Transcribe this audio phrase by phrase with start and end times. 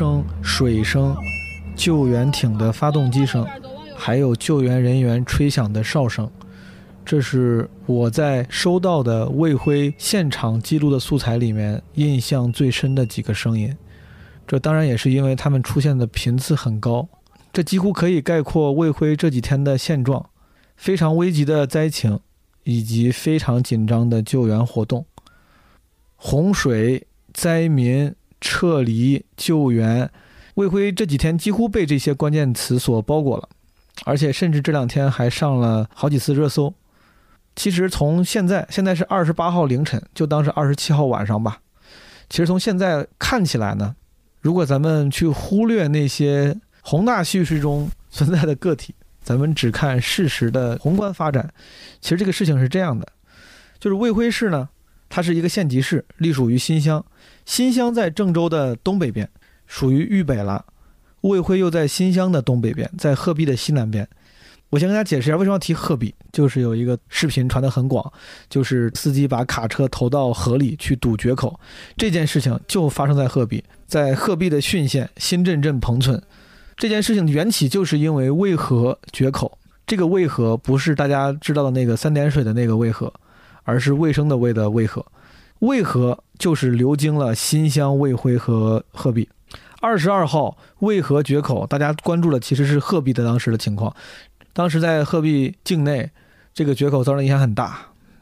[0.00, 1.14] 声、水声、
[1.76, 3.46] 救援艇的发动机声，
[3.94, 6.26] 还有救援人员吹响的哨声。
[7.04, 13.76] 这是我在收到的卫辉现场记录的素材里面印象最深的几个声音。
[14.46, 17.06] 这当然也是因为他们出现的频次很高。
[17.52, 20.30] 这几乎可以概括卫辉这几天的现状：
[20.78, 22.20] 非常危急的灾情，
[22.64, 25.04] 以及非常紧张的救援活动。
[26.16, 30.10] 洪水、灾民、撤离、救援，
[30.54, 33.48] 魏辉这几天几乎被这些关键词所包裹了，
[34.04, 36.72] 而且甚至这两天还上了好几次热搜。
[37.56, 41.60] 其实从现在，现在是二十八号凌晨，就当是二十七号晚上吧。
[42.28, 43.94] 其实从现在看起来呢，
[44.40, 51.52] 如果咱们去忽略那些宏大叙事中存在的个体，咱们只看事实的宏观发展，
[52.00, 53.06] 其实这个事情是这样的，
[53.78, 54.68] 就是魏辉市呢，
[55.08, 57.04] 它是一个县级市，隶属于新乡。
[57.50, 59.28] 新乡在郑州的东北边，
[59.66, 60.64] 属于豫北了。
[61.22, 64.08] 魏辉又在新乡的东北边，在鹤壁的西南边。
[64.68, 68.12] 我先跟大家解释一下为什么要提鹤壁，就是有一个视频传得很广，
[68.48, 71.58] 就是司机把卡车投到河里去堵决口，
[71.96, 76.22] 这件事情就发生在鹤壁，在鹤壁的浚县新镇镇彭村。
[76.76, 83.12] 这件事情的缘起就是因为渭河决口，这个渭河不是大家知道的那个三点水的那个渭河，
[83.64, 85.04] 而是卫生的卫的渭河，
[85.60, 89.28] 渭河就是流经了新乡、卫辉和鹤壁。
[89.80, 93.94] 二十二号渭河决口，大家关注的其实是鹤壁的当时的情况。
[94.52, 96.10] 当时在鹤壁境内，
[96.52, 97.78] 这个决口造成影响很大，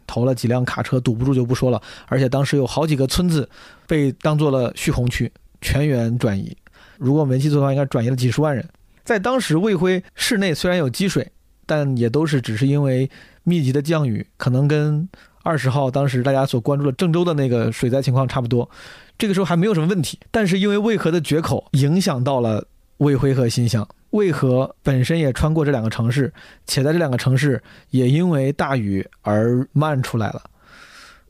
[0.06, 3.48] 投了几辆卡车堵不住就不说了，而且当时有好几个村子
[3.86, 6.57] 被当做了蓄洪区，全员转移。
[6.96, 8.68] 如果没记错的话，应该转移了几十万人。
[9.05, 11.30] 在当时卫辉市内虽然有积水，
[11.67, 13.08] 但也都是只是因为
[13.42, 15.08] 密集的降雨，可能跟
[15.48, 18.69] 二十号当时大家所关注的郑州的那个水灾情况差不多。
[19.17, 22.67] 这个时候还没有什么问题，但是因为渭河的决口影响到了
[22.98, 23.89] 渭辉和新乡。
[24.11, 26.31] 渭河本身也穿过这两个城市，
[26.67, 30.42] 且在这两个城市也因为大雨而漫出来了。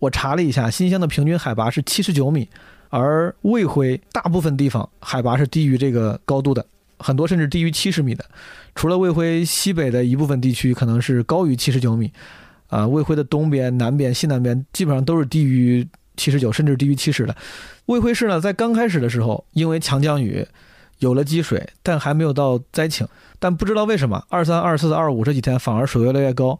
[0.00, 2.48] 我查了一下，新乡的平均海拔是七十九米，
[2.88, 6.66] 而渭辉大部分地方海拔是低于这个高度的，
[6.98, 8.24] 很多甚至低于七十米的。
[8.74, 12.12] 除了渭辉西北的一部分地区可能是高于七十九米，
[12.68, 15.86] 啊，卫辉的东边、南边、西南边基本上都是低于
[16.16, 17.36] 七十九，甚至低于七十的。
[17.86, 20.46] 卫辉市呢，在刚开始的时候，因为强降雨。
[21.00, 23.06] 有了积水，但还没有到灾情。
[23.38, 26.58] 但不知道为什么，二三、二四、二五这几天反而水越来越高。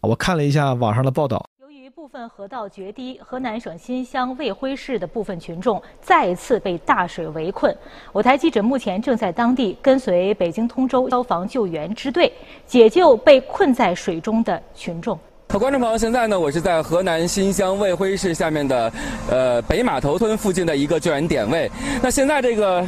[0.00, 7.72] 我看了一下网上的报道，由于部分河道决堤，河南省新乡卫辉市的部分群众再次被大水围困。
[8.12, 12.32] 我台记者目前正在当地跟随北京通州消防救援支队
[12.66, 15.16] 解救被困在水中的群众。
[15.48, 18.92] 好，观众朋友，现在呢，我是在河南新乡卫辉市下面的，
[19.30, 21.70] 呃，北码头村附近的一个救援点位。
[22.02, 22.86] 那现在这个。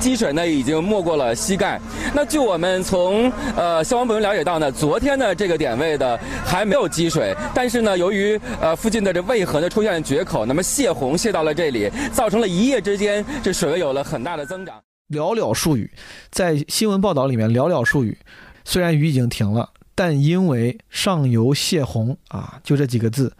[0.00, 1.80] 积水呢已经没过了膝盖。
[2.12, 14.76] 那据我们从呃消防部门了解到呢，昨天呢这个点位的还没有积水，但是呢由于呃附近的这渭河呢出现了决口，那么泄洪泄到了这里，造成了一夜之间这水位有了很大的增长。
[15.08, 15.90] 寥寥数语，
[16.30, 18.18] 在新闻报道里面寥寥数语，
[18.64, 23.32] 虽然雨已经停了，但因为上游泄洪啊，就这几个字，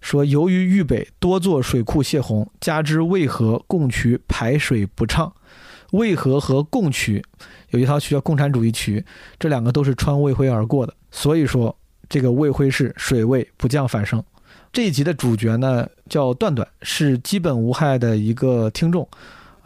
[0.00, 5.32] 说由于豫北多座水库泄洪，加之渭河供渠排水不畅。
[5.92, 7.20] 渭河和贡渠
[7.70, 9.04] 有一条渠叫共产主义渠，
[9.38, 11.76] 这两个都是穿渭辉而过的，所以说
[12.08, 14.22] 这个渭辉市水位不降反升。
[14.72, 19.08] 这一集的主角呢叫段段，是基本无害的一个听众，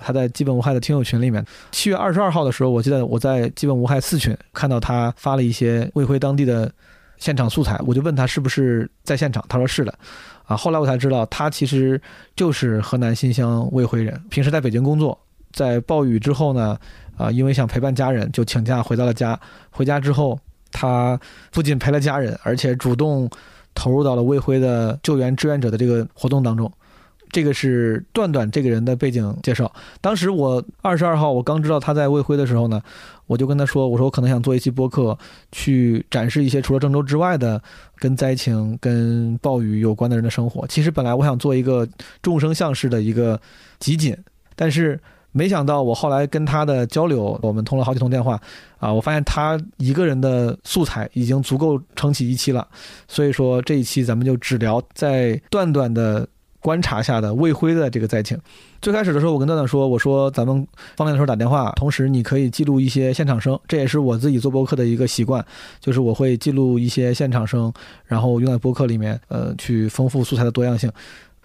[0.05, 1.43] 他在基本无害的听友群里面。
[1.73, 6.71] 七月二十二号的时候，我记得我在基本无害四群看到他发了一些渭辉当地的
[7.17, 9.95] 现场素材，我就问他是不是在现场，他说是的。
[10.45, 11.99] 啊，后来我才知道他其实
[12.37, 15.19] 就是河南新乡卫辉人，平时在北京工作。
[15.53, 16.77] 在暴雨之后呢，
[17.17, 19.39] 啊，因为想陪伴家人，就请假回到了家。
[19.71, 20.39] 回家之后，
[20.71, 21.19] 他
[21.53, 23.31] 不仅陪了家人，而且主动
[23.73, 26.71] 投入到了卫辉的救援志愿者的这个活动当中。
[27.35, 29.71] 这个是段段这个人的背景介绍。
[30.01, 32.81] 当时我二十二号我刚知道他在卫辉的时候呢，
[33.27, 35.19] 我就跟他说：“我说我可能想做一期播客，
[35.51, 37.61] 去展示一些除了郑州之外的
[37.97, 40.65] 跟灾情、跟暴雨有关的人的生活。
[40.69, 41.89] 其实本来我想做一个
[42.23, 43.41] 众生相式的一个
[43.81, 44.17] 集锦，
[44.55, 45.01] 但是。”
[45.37, 48.41] 没想到我后来跟他的交流，我们通了好几通电话，
[48.79, 52.65] 啊，我发现他一个人的素材已经足够撑起一期了，
[53.09, 56.25] 所以说这一期咱们就只聊在段段的
[56.65, 58.41] 观察下的魏辉的这个灾情。
[58.81, 60.67] 最开始的时候，我跟段段说，我说咱们
[60.97, 65.45] 方便的时候打电话，同时你可以记录一些现场声，这也是我自己做播客的一个习惯，
[65.79, 67.71] 就是我会记录一些现场声，
[68.07, 70.91] 然后用在播客里面，呃，去丰富素材的多样性。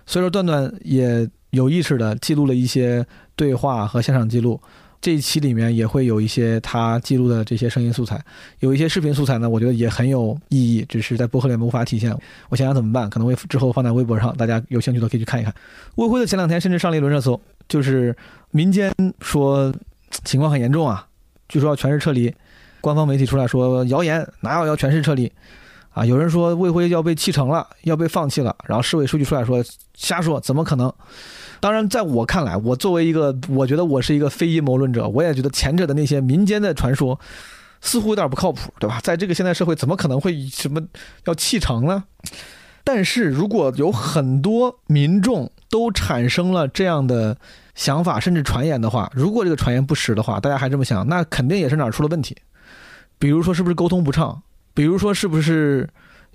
[0.06, 3.06] 所以说段段也有意识的记录了一些。
[3.40, 4.60] 对话和现场记录，
[5.02, 8.22] 这一期里面也会有一些他记录的这些声音素材，
[8.60, 12.14] 有一些视频素材呢，我觉得也很有意义，只是在播客里面无法体现。
[12.50, 15.54] 我想想怎么办，可能会之后放在微博上，大家有兴趣的可以去看一看。
[15.96, 18.16] 魏辉的前两天甚至上了一轮热搜，就是
[18.52, 19.74] 民间说
[20.26, 21.08] 情况很严重啊，
[21.48, 22.34] 据说要全市撤离，
[22.82, 25.32] 官方媒体出来说谣言，哪有要全市撤离？
[25.92, 29.64] 啊，有人说魏辉要被弃城了，要被放弃了，然后市委书记出来说
[29.96, 30.94] 瞎说，怎么可能？
[31.60, 37.20] 当然，在我看来，我作为一个，我觉得我是一个非阴谋论者，我也觉得前者的那些民间的传说
[37.82, 39.00] 似乎有点不靠谱，对吧？
[39.04, 40.82] 在这个现代社会，怎么可能会什么
[41.26, 42.04] 要弃城呢？
[42.84, 47.38] 但是如果有很多民众都产生了这样的
[47.76, 52.36] 想法，甚至传言的话，如果这个传言不实的话，大家还这么想，那肯定也是哪儿出了问题。
[53.18, 54.42] 比如说，是不是沟通不畅？
[54.74, 55.90] 比如说，是不是？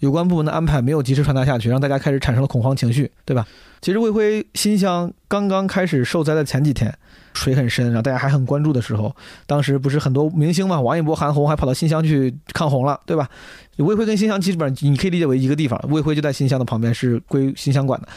[0.05, 3.47] 有关部门的安排没有及时传达下去，让大家开始产生了恐慌情绪，对吧？
[3.81, 6.95] 其实魏辉新乡刚刚开始受灾的前几天，
[7.33, 9.17] 水很深，然后大家还很关注的时候，
[9.47, 13.31] 当时不是很多明星嘛，王一博、韩红还跑到新乡去抗洪了，对吧？
[13.79, 18.09] 魏辉跟新乡基本上你可以理解为一个地方，魏辉就在新乡的旁边，是归新乡管的。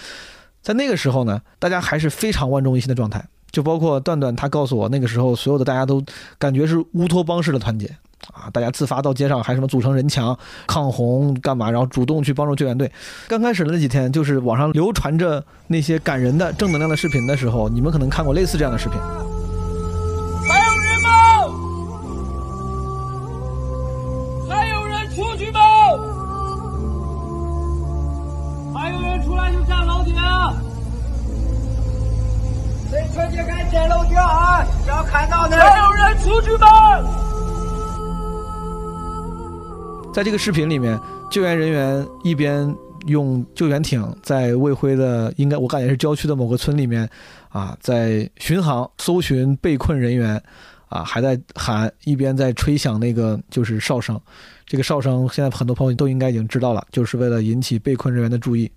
[0.62, 6.04] 在那个时候呢，大家还是非常万众一心的状态，就包括段段他告诉我，那个时候所有的大家都
[6.38, 7.96] 感觉是乌托邦式的团结。
[8.34, 8.50] 啊！
[8.52, 11.70] 大家自发到街上，还什么组成人墙抗洪干嘛？
[11.70, 12.92] 然后主动去帮助救援队。
[13.28, 18.98] 刚开始的那几天，就是网上流传着那些感人的正能量的视频的时候，你们可能看过类似这样的视频。
[32.90, 34.66] 谁出去敢站楼顶啊？
[34.88, 35.58] 要看到的。
[35.58, 36.68] 还有人出去吗？
[40.14, 40.98] 在这个视频里面，
[41.30, 42.74] 救援人员一边
[43.08, 47.08] 用救援艇在魏辉的应该我感觉是郊区的某个村里面，
[47.50, 50.42] 啊，在巡航搜寻被困人员，
[50.88, 54.20] 啊，还在喊，一边在吹响那个就是哨声。
[54.66, 58.72] 这个哨声现在很多朋友都应该已经知道了，就是为了引起被困人员的注意。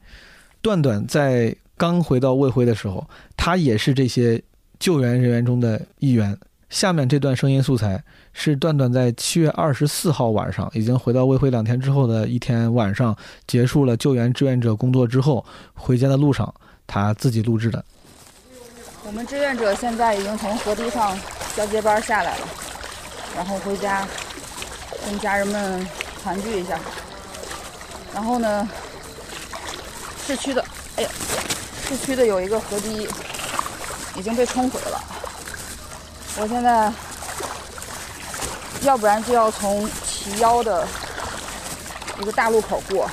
[0.60, 4.42] 段段在刚回到魏辉的时候，他也是这些
[4.78, 6.36] 救援人员中的一员。
[6.68, 8.04] 下面这段声音素材
[8.34, 13.16] 是段段在七月二十四号晚上，已经回到魏辉两天之后的一天晚上，
[13.46, 15.42] 结束了救援志愿者工作之后，
[15.72, 16.52] 回家的路上，
[16.86, 17.82] 他自己录制的。
[19.06, 21.18] 我们志愿者现在已经从河堤上
[21.56, 22.48] 交接班下来了，
[23.34, 24.06] 然后回家
[25.06, 25.86] 跟家人们
[26.22, 26.78] 团聚一下。
[28.12, 28.68] 然后呢，
[30.26, 30.62] 市区的，
[30.96, 31.10] 哎呀，
[31.90, 33.08] 市区的有一个河堤
[34.14, 35.02] 已经被冲毁了。
[36.36, 36.92] 我现在，
[38.82, 40.86] 要不然就要从齐腰的
[42.20, 43.10] 一个大路口过，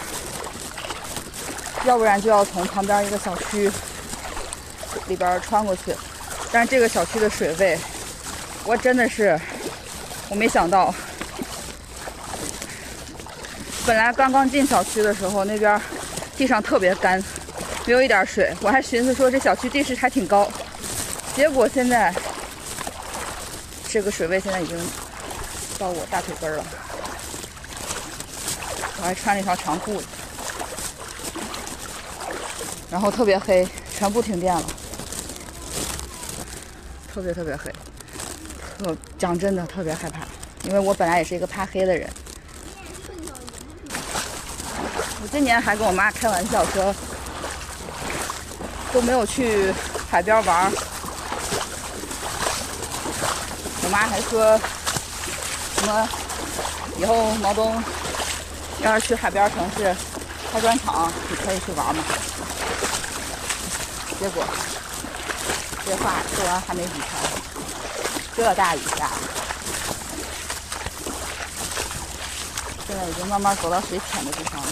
[1.86, 3.72] 要不然就要从旁边一个小区
[5.08, 5.96] 里边穿过去。
[6.52, 7.80] 但是这个小区的水位，
[8.64, 9.42] 我真的是
[10.30, 10.94] 我没想到。
[13.88, 15.82] 本来刚刚进小区的时候，那边
[16.38, 17.24] 地上特别干，
[17.88, 20.48] 没有一点水，我还寻思说这小区地势还挺高，
[21.36, 22.14] 结果现在。
[23.90, 24.78] 这个水位现在已经
[25.80, 26.64] 到我大腿根了，
[28.98, 30.08] 我还穿了一条长裤子，
[32.92, 33.66] 然后特别黑，
[33.98, 34.64] 全部停电了，
[37.12, 37.72] 特别特别黑，
[38.78, 40.28] 特讲真的特别害怕，
[40.64, 42.10] 因为我本来也是一个怕黑的人。
[45.24, 46.94] 我今年还跟我妈开玩笑说，
[48.98, 49.72] 都没有去
[50.10, 50.72] 海边玩。
[53.84, 54.60] 我妈还说，
[55.76, 56.10] 什么
[56.98, 57.84] 以后毛东
[58.82, 59.96] 要是去海边城市
[60.52, 62.04] 开砖厂，你可以去玩嘛。
[64.20, 64.44] 结果
[65.86, 67.06] 这话说完还没几天，
[68.36, 69.12] 这大雨下，
[72.88, 74.68] 现在已经慢慢走到水浅的地方了。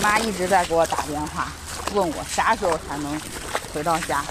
[0.00, 1.48] 妈一直在给我打电话，
[1.94, 3.20] 问我啥时候才能
[3.74, 4.24] 回到家。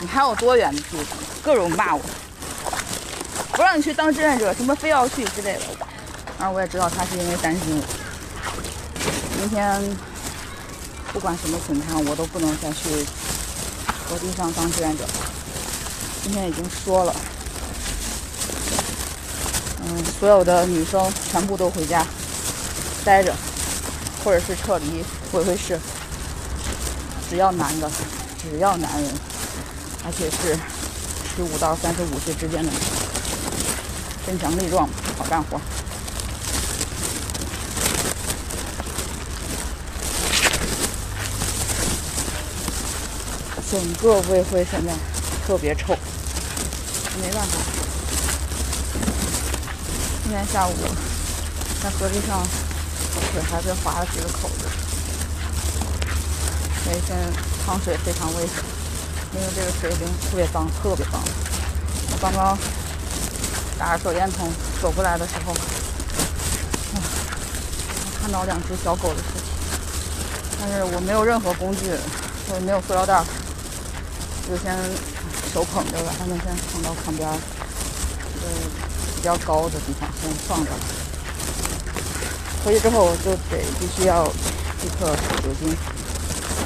[0.00, 1.06] 你还有多远的距离？
[1.42, 2.00] 各种骂我，
[3.52, 5.60] 不让你去当志愿者，什么非要去之类的。
[6.38, 7.84] 然后我也知道他是因为担心我。
[9.38, 9.80] 明天
[11.12, 13.04] 不管什么情况，我都不能再去
[14.08, 15.04] 河堤上当志愿者。
[16.22, 17.14] 今天已经说了，
[19.84, 22.06] 嗯，所有的女生全部都回家
[23.04, 23.34] 待着，
[24.24, 25.78] 或者是撤离回回市。
[27.28, 27.90] 只要男的，
[28.40, 29.10] 只要男人。
[30.04, 30.58] 而且是
[31.36, 32.72] 十五到三十五岁之间的，
[34.26, 35.60] 身强力壮，好干活。
[43.70, 44.92] 整个卫辉现在
[45.46, 45.96] 特别臭，
[47.22, 47.58] 没办法。
[50.24, 50.74] 今天下午
[51.80, 52.44] 在河堤上
[53.32, 54.66] 水还被划了几个口子，
[56.84, 57.22] 所以现在
[57.64, 58.54] 趟水非常危险，
[59.34, 61.20] 因为这个水已经特别脏，特别脏。
[62.12, 62.56] 我刚刚
[63.78, 64.50] 打着手电筒
[64.80, 67.00] 走过来的时候，啊，
[68.20, 69.44] 看到两只小狗的尸体，
[70.60, 71.90] 但是我没有任何工具，
[72.48, 73.24] 我也没有塑料袋，
[74.48, 74.76] 就先
[75.54, 77.38] 手捧着把它们先放到旁边，呃，
[79.16, 80.70] 比较高的地方先放着。
[82.64, 85.06] 回去之后就得必须要立刻
[85.42, 85.74] 酒精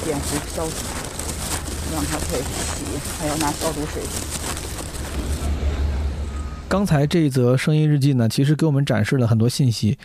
[0.04, 0.72] 碘伏消毒，
[1.94, 2.84] 让它可以洗，
[3.18, 4.02] 还要拿消毒水。
[6.68, 9.98] 刚才这一则声音日记呢，其实给我们展示了很多信息，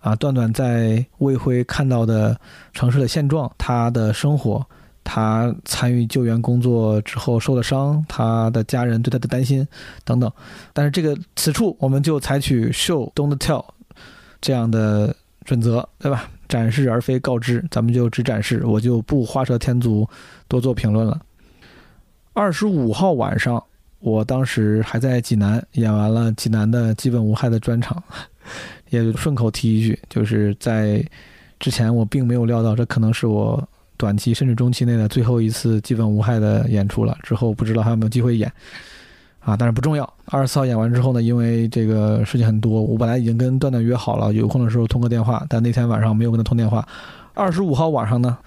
[0.00, 2.40] 啊，段段在魏辉看到的
[2.72, 4.64] 城市的现状，他的生活，
[5.02, 9.66] 他参与救援工作之后受了伤，他的家人对他的担心
[10.04, 10.32] 等等。
[10.72, 13.62] 但是这个此处我们就采取 show don't tell
[14.40, 16.28] 这样的准则，对吧？
[16.48, 20.08] 展示而非告知，咱们就只展示，我就不画蛇添足，
[20.48, 21.20] 多做评论了。
[22.32, 23.62] 二十五号晚上。
[24.00, 28.02] 我当时还在济南演完了济南的基本无害的专场，
[28.90, 31.02] 也顺口提一句，就是在
[31.58, 38.52] 之前我并没有料到这可能是我短期甚至中期内的最后一次基本无害的演出了，之后不知道还有没有机会演，
[39.44, 40.10] 啊，但是不重要。
[40.26, 46.86] 二十四号演完之后呢，因为这个事情很多，我本来已经跟段段约好了，有空的时候通个电话，但那天晚上没有跟他通电话。
[47.34, 48.38] 二十五号晚上呢，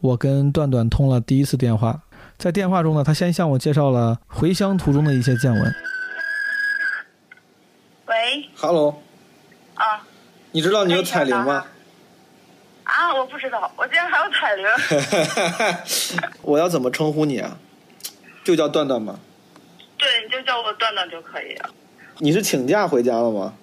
[0.00, 2.00] 我跟段段通了第一次电话。
[2.38, 5.74] 在电话中呢，他先向我介绍了回乡途中的一些见闻。
[8.06, 9.02] 喂，Hello，
[9.74, 10.06] 啊，
[10.52, 11.64] 你知道你有彩铃吗？
[12.84, 14.66] 啊，我不知道，我竟然还有彩铃。
[16.42, 17.56] 我要怎么称呼你啊？
[18.44, 19.18] 就叫段段吗？
[20.04, 21.70] 对，你就叫我段段就可以了。
[22.18, 23.54] 你是请假回家了吗？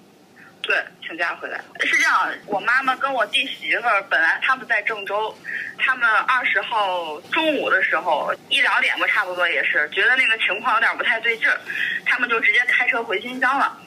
[0.60, 1.60] 对，请假回来。
[1.78, 5.32] 是这样，我妈妈跟我弟媳妇儿本来他们在郑州，
[5.78, 11.60] 他们二十号中午的时候一两点吧，差不多也是觉得那个情况有点不太对劲儿，
[12.04, 13.78] 他们就直接开车回新乡了。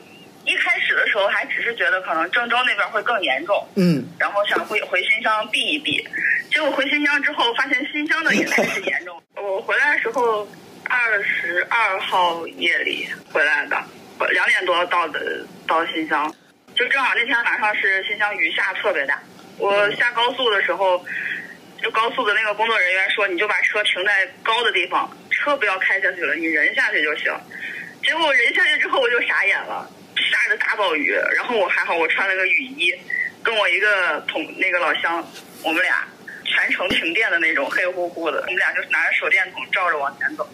[0.46, 6.08] 一开始的时候还只是觉得可能郑州那边会更严重，嗯，然后想回回新乡避一避，
[6.50, 9.22] 结果回新乡之后发现新乡的也开始严重。
[9.36, 10.48] 我回来的时候
[10.86, 13.84] 二十二号夜里回来的，
[14.32, 16.34] 两点多到的到新乡。
[16.76, 19.20] 就正好那天晚上是新乡雨下特别大，
[19.58, 21.04] 我下高速的时候，
[21.82, 27.34] 就高速的那个工作人员说，你就把车停在高的地方，车不要开下去了，你人下去就行。
[28.04, 32.94] 结果人下去之后我就傻眼了，下着大暴雨，然后我还好我穿了个雨衣，
[33.42, 35.26] 跟我一个同那个老乡，
[35.64, 36.06] 我们俩
[36.46, 40.48] 全程停电的那种黑乎乎的，我们俩就拿着手电筒照着往前走。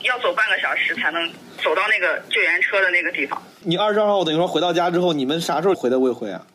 [0.00, 3.42] 要走半个小时才能走到那个救援车的那个地方。
[3.60, 6.46] 你二十二号等于说回到家之后，你们啥时候回的卫辉啊？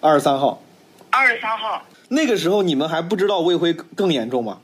[0.00, 0.62] 二十三号。
[1.10, 1.86] 二十三号。
[2.08, 4.60] 那个时候你们还不知道卫辉更严重吗？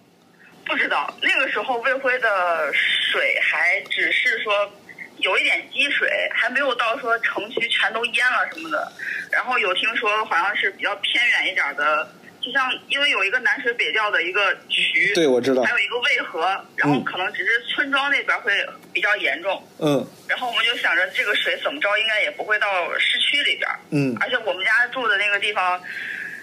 [0.66, 4.70] 不知道，那个时候卫辉的水还只是说
[5.16, 8.92] 有一点积水，还没有到说城区全都淹了什么的。
[9.32, 12.06] 然后有听说好像是比较偏远一点的。
[12.44, 16.42] 就像因为有一个南水北调的一个渠，对我知道，还有一个渭河，
[16.76, 18.52] 然后可能只是村庄那边会
[18.92, 19.66] 比较严重。
[19.78, 20.06] 嗯。
[20.28, 22.66] 然后我们就想着这个水怎么着应该也不会到
[22.98, 23.66] 市区里边。
[23.92, 24.14] 嗯。
[24.20, 25.82] 而且我们家住的那个地方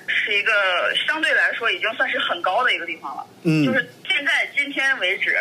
[0.08, 0.52] 是一个
[1.08, 3.24] 相对来说已经算是很高的一个地方了。
[3.44, 3.64] 嗯。
[3.64, 5.38] 就是现在今天为止，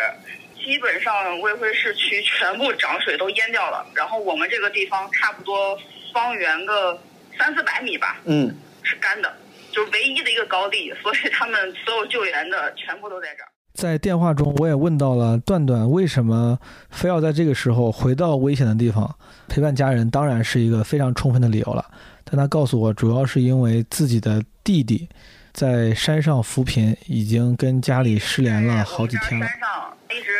[0.63, 5.75] 基本上卫辉市区全部涨水都淹掉了，然后我们这个地方差不多
[6.13, 7.01] 方圆个
[7.39, 8.21] 三四百米吧。
[8.25, 8.55] 嗯。
[8.83, 9.35] 是干的。
[9.71, 13.49] 就唯一的一个高地，所以他们所有救援的全部都在这儿。
[13.73, 16.59] 在电话中，我也问到了段段为什么
[16.89, 19.09] 非要在这个时候回到危险的地方
[19.47, 21.85] 陪伴家人，当然是一个非常充分的理由了。
[22.25, 25.07] 但他告诉我，主要是因为自己的弟弟
[25.53, 29.47] 在山上扶贫，已经跟家里失联了好几天了。
[29.47, 30.31] 山上一直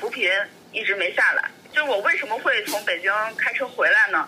[0.00, 0.28] 扶贫，
[0.72, 1.50] 一直没下来。
[1.72, 4.26] 就是我为什么会从北京开车回来呢？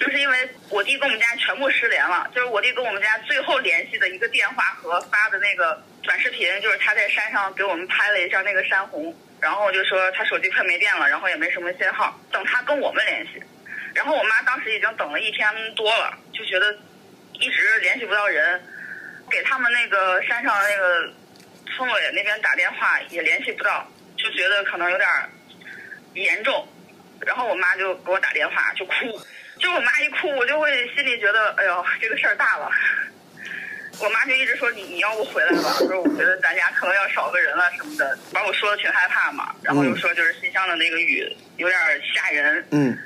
[0.00, 13.42] 就是因为我弟跟我们家全部失联了，就是我弟跟我们家最后联系的一个电话和发的那个短视频，就是他在山上给我们拍了一下那个山洪，然后就说他手机快没电了，然后也没什么信号，等他跟我们联系。
[13.94, 16.74] 然后我妈当时已经等了一天多了，就觉得
[17.34, 18.58] 一直联系不到人，
[19.30, 21.12] 给他们那个山上那个
[21.66, 25.06] 村委那边打电话也联系不到，就觉得可能有点
[26.14, 26.66] 严重，
[27.20, 29.20] 然后我妈就给我打电话就哭。
[29.60, 32.70] 就我妈一哭，我就会心里觉得，哎呦，这个事儿大了。
[34.02, 39.54] 我妈就一直说你你要不回来吧，说我觉得咱家可能要少个人了什么的，把我说的挺害怕嘛。
[39.62, 41.78] 然后又说就是新乡的那个雨有点
[42.14, 42.98] 吓人，嗯，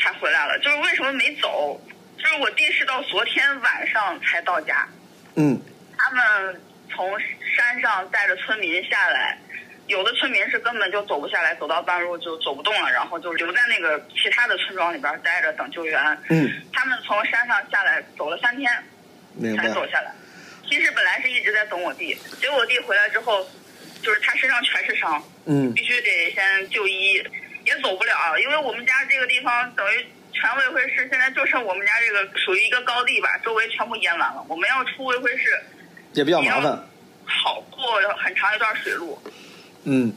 [0.00, 0.58] 才回来了。
[0.60, 1.78] 就是为什么没走？
[2.16, 4.88] 就是我弟是到昨天晚上才到家，
[5.36, 5.60] 嗯
[5.98, 6.60] 他们
[6.90, 7.20] 从
[7.54, 9.38] 山上带着村民下来，
[9.88, 16.00] 有的村民是根本就走不下来，走到半路就走不动了，然后就留在那个其他的村庄里边待着等救援。
[16.28, 18.70] 嗯，他们从山上下来走了三天。
[19.56, 20.12] 才走下来。
[20.68, 23.48] 其实本来是一直在等我弟，结果我弟回来之后，
[24.02, 27.22] 就是他身上全是伤，嗯必须得先就医，
[27.64, 34.44] 也走不了，因为我们家这个地方等于全卫辉市现在就剩我们家这个属于一个高地吧，周围全部淹完了。
[34.48, 35.62] 我们要出卫辉市，
[36.14, 36.84] 也比较麻烦。
[37.24, 39.22] 好过很长一段水路。
[39.84, 40.12] 嗯，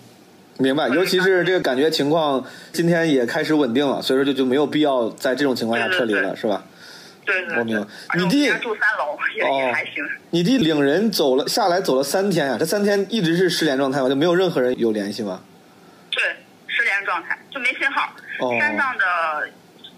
[0.57, 0.87] 明白。
[0.89, 6.63] 尤其是这个感觉情况今天也开始稳定了，所以说就就没有必要在这种情况下撤离了，对对对是吧？
[7.23, 7.87] 对我明白，
[8.17, 10.03] 你弟家住三楼，也、哦也还行。
[10.31, 14.09] 你弟领人走了下来走了三天呀、这三天一直是失联状态吗？
[14.09, 15.39] 就没有任何人有联系吗？
[16.09, 16.23] 对，
[16.67, 19.05] 失联状态就没信号，哦山上的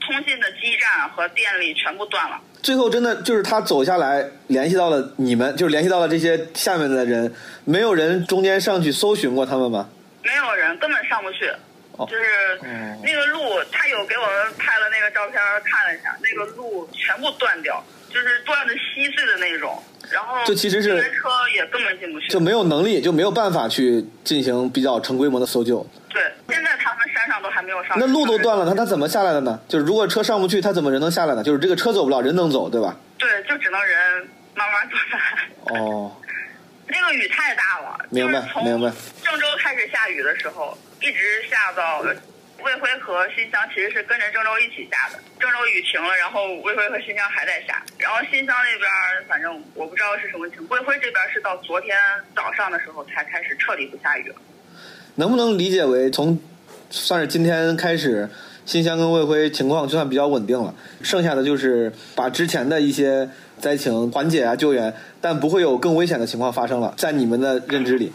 [0.06, 2.40] 通信的基站和电力全部断了。
[2.64, 7.32] 最后真的就是他走下来，联系到了你们，就是联系到了这些下面的人，
[7.66, 9.90] 没有人中间上去搜寻过他们吗？
[10.24, 11.52] 没有人，根本上不去。
[11.96, 12.24] 哦就是
[12.62, 13.40] 哦那个路，
[13.72, 19.78] 他有给我们拍了那个照片看了一下，那个路全部断掉，就是断的稀碎的那种。
[20.14, 22.30] 然后就其实是车也根本进不去。
[22.30, 25.86] 就没有能力，就没有办法去进行比较成规模的搜救。
[26.10, 27.98] 对，现在他们山上都还没有上。
[28.00, 29.60] 那路都断了，他他怎么下来的呢？
[29.68, 31.44] 就是如果车上不去，他怎么人能下来呢？
[31.44, 32.96] 就是这个车走不了，人能走，对吧？
[33.18, 35.80] 对，就只能人慢慢走下来。
[35.80, 36.12] 哦，
[36.88, 38.92] 那个雨太大了，明白明白
[39.24, 42.04] 郑州开始下雨的时候，一直下到
[42.64, 45.20] 魏辉和新乡，其实是跟着郑州一起下的。
[45.40, 48.90] 郑州雨停了，然后魏辉和新乡还在下，然后新乡那边
[49.28, 51.98] 反正我不知道是什么情况，魏辉这边是到昨天
[52.36, 54.36] 早上的时候才开始彻底不下雨了。
[55.16, 56.40] 能不能理解为从
[56.90, 58.30] 算是今天开始，
[58.66, 68.12] 新乡跟魏辉情况就算比较稳定了，剩下的就是把之前的一些灾情缓解啊、救援，但不会有更危险的情况发生了，在你们的认知里。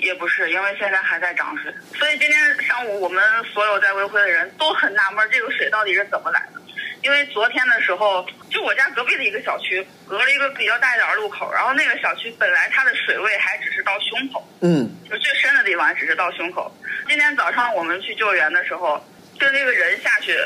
[0.00, 6.60] 也不是，因为现在还在涨水，所以今天上午我们所有在卫辉的人都很纳闷，这个水到底是怎么来的。
[7.02, 16.70] 因为昨天的时候，就我家隔壁的一个小区，隔了一个比较大一点的路口，然后那个小区本来它的水位还只是到胸口，嗯，就最深的地方只是到胸口。
[17.08, 19.02] 今天早上我们去救援的时候，
[19.38, 20.36] 就那个人下去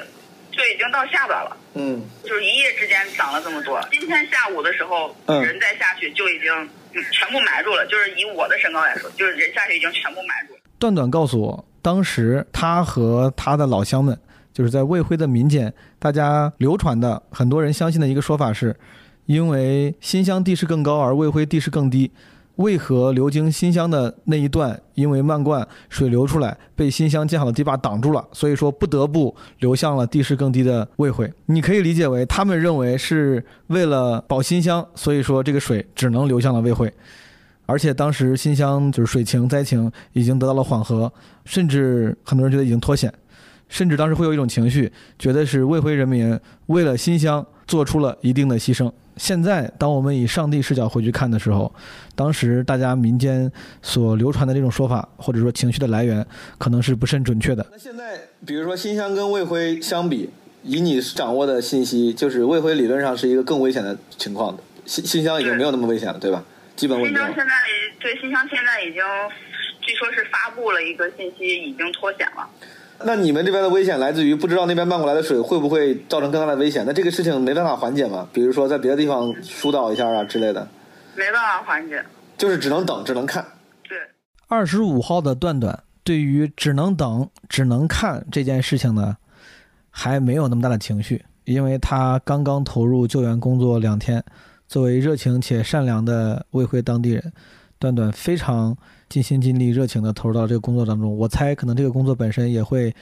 [0.52, 1.56] 就已经到下巴了。
[1.74, 3.80] 嗯，就是一夜之间涨了这么多。
[3.90, 6.70] 今天下午的时候，嗯人再下去就已经嗯
[7.12, 7.86] 全部埋住了。
[7.86, 10.60] 就是以我的身高来说，就是人下去已经全部埋住了。
[10.78, 14.18] 段段告诉我，当时他和他的老乡们，
[14.52, 18.76] 就是在卫辉的民间，大家流传的很多人相信的一个说法是，
[19.26, 22.10] 因为新乡地势更高，而卫辉地势更低。
[22.56, 31.32] 为何流经新乡的那一段因为漫灌水流出来，被新乡建好的堤坝挡住了，所以说不得不流向了地势更低的卫辉。
[31.46, 36.92] 你可以理解为他们认为是为了保新乡，所以说这个水只能流向了卫辉。
[37.66, 41.12] 而且当时新乡就是水情灾情已经得到了缓和，
[41.44, 43.12] 甚至很多人觉得已经脱险，
[43.68, 48.92] 甚至当时会有一种情绪，觉得是卫辉人民为了新乡做出了一定的牺牲。
[49.16, 51.72] 现在，当我们以上帝视角回去看的时候，
[52.14, 53.50] 当时大家民间
[53.80, 56.26] 所流传的这种说法，或者说情绪的来源，
[56.58, 57.64] 可能是不甚准确的。
[57.70, 60.30] 那现在，比如说新乡跟卫辉相比，
[60.62, 66.44] 以你掌握的信息，就是卫辉理论上是一个更危险的情况的，新新乡已经没有那么危险了，对吧？
[66.74, 67.16] 基本稳定。
[67.16, 67.52] 新乡现在
[68.00, 69.02] 对新乡现在已经，
[69.80, 72.48] 据说是发布了一个信息，已经脱险了。
[73.06, 76.84] 那你们这边的危险来自于不知道那边漫过来的水会不会造成更大的危险？
[76.86, 78.28] 那这个事情没办法缓解吗？
[78.32, 80.66] 比如说在别的地方疏导一下啊之类的，
[81.14, 82.04] 没办法缓解。
[82.36, 83.44] 就是只能等，只能看。
[83.88, 83.96] 对，
[84.48, 89.16] 二十五号的段段对于只能等、只能看这件事情呢，
[89.88, 94.24] 还没有那么大的情绪，因为他刚刚投入救援工作两天。
[94.66, 97.32] 作为热情且善良的卫辉当地人，
[97.78, 98.76] 段段非常
[99.08, 101.16] 尽心尽力、热情地投入到这个工作当中。
[101.16, 102.94] 我猜，可能这个工作本身也会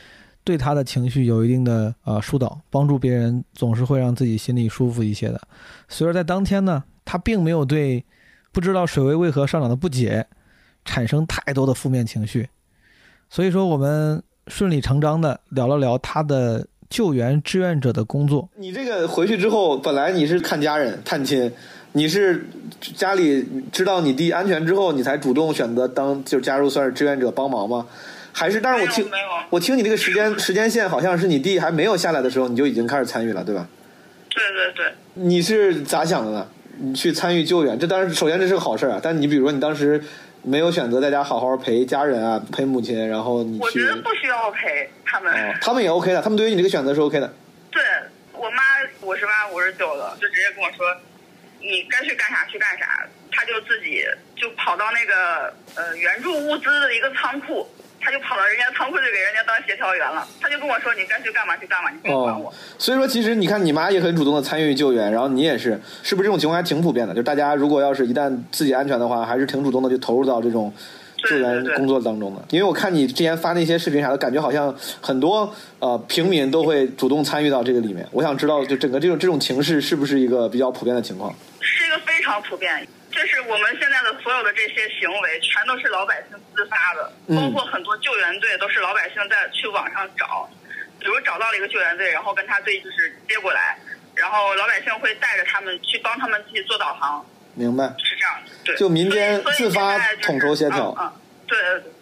[0.45, 5.41] 对他的情绪有一定的呃疏导，帮助别人总是会让自己心里舒服一些的。
[5.89, 8.05] 所以说，在当天呢，他并没有对
[8.51, 10.27] 不知道水位为何上涨的不解
[10.85, 12.49] 产生太多的负面情绪。
[13.31, 18.51] 所以说，我们顺理成章地聊了聊他的救援志愿者的工作。
[18.57, 21.51] 你这个回去之后，本来你是看家人、探亲，
[21.93, 22.45] 你是
[22.97, 27.87] 家里知道你弟安全之后，你才主动选择当就加入算是志愿者帮忙吗？
[28.33, 28.61] 还是？
[28.61, 33.69] 但是我听没有我听你这个时间时间线，好像是你弟还没有下来的时候，你就已经开始参与了，对吧？
[34.31, 36.49] 对对对，你是咋想的呢？
[36.79, 38.99] 你去参与救援，这当然首先这是个好事啊。
[39.03, 40.03] 但你比如说你当时
[40.43, 45.31] 没有选择在家好好陪家人啊，陪母亲，然后你去我觉，得不需要陪他们。
[45.31, 47.31] 哦，他们也 OK 的，他们对于你这个选择是 OK 的。
[47.71, 47.83] 对
[48.33, 48.63] 我妈
[49.03, 50.87] 五十八、五十九了，就直接跟我说，
[51.63, 53.07] 你该去干啥去干啥。
[53.35, 54.05] 他就自己
[54.37, 57.67] 就跑到那个呃援助物资的一个仓库，
[57.99, 60.29] 他就跑到人家仓库就给人家当协调员了。
[60.39, 62.51] 他就跟我说，你该去干嘛去干嘛，你别管我。
[62.51, 67.15] 哦，所以说其实你看你妈也很主动的参与救援，然后你也是，是不是这种情况还挺普遍的？
[67.15, 70.71] 就大家如果要是一旦自己安全的话，还是挺主动的就投入到这种
[71.17, 72.45] 救援工作当中的。
[72.51, 78.07] 因为我看你之前发那些视频啥的，感觉好像很多呃平民都会主动参与到这个里面。
[78.13, 81.35] 我想知道，就整个这种这种情势是不是一个比较普遍的情况？
[81.63, 90.49] 是一个非常普遍，就是我们现在的所有的这些行为，全都是老百姓自发的，嗯包括很多救援队都是老百姓在去网上找，
[90.99, 93.79] 比如找到了一个救援队，然后跟他对就是接过来，
[94.15, 97.85] 然后老百姓会带着他们去帮他们去做导航，明白？
[97.99, 98.77] 是这样的，对。
[98.77, 101.13] 就民间自发统筹协调嗯，嗯
[101.47, 101.93] 对对对。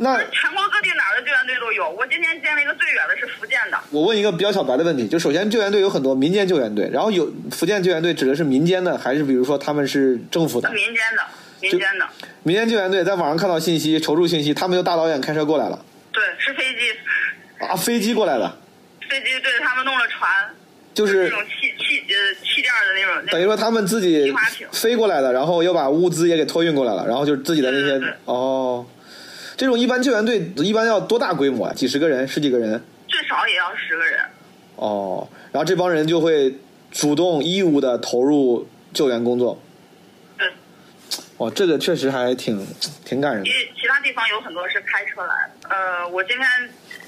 [0.00, 1.90] 那全国各地哪儿的救援队都有。
[1.90, 10.70] 我今天见了一个最远的是福建的，我问一个比较小白的问题，就首先救援队有很多民间救援队，然后有福建救援队指的是民间的，还是比如说他们是政府的？
[10.70, 11.22] 民间的，
[11.60, 12.08] 民间的，
[12.44, 18.56] 民间救援队在网上看到信息、求助信息，他们就大老远开车过来了对，是飞机，啊，飞机过来的，
[19.10, 20.30] 飞机对他们弄了船，
[20.94, 24.32] 就是那种气气呃气垫的那种，那等于说他们自己
[24.70, 28.86] 飞过来的，然后又把物资也给托运过来了，然后就是自己的那些哦，
[29.58, 31.74] 这种一般救援队一般要多大规模啊？
[31.74, 34.20] 几十个人、十几个人最少也要十个人。
[34.76, 36.54] 哦，然后这帮人就会
[36.92, 39.60] 主动义务的投入救援工作。
[40.38, 40.48] 对，
[41.38, 42.64] 哦，这个确实还挺
[43.04, 43.52] 挺感人的因。
[43.52, 45.68] 为其他地方有很多是开车来的。
[45.70, 46.46] 呃，我今天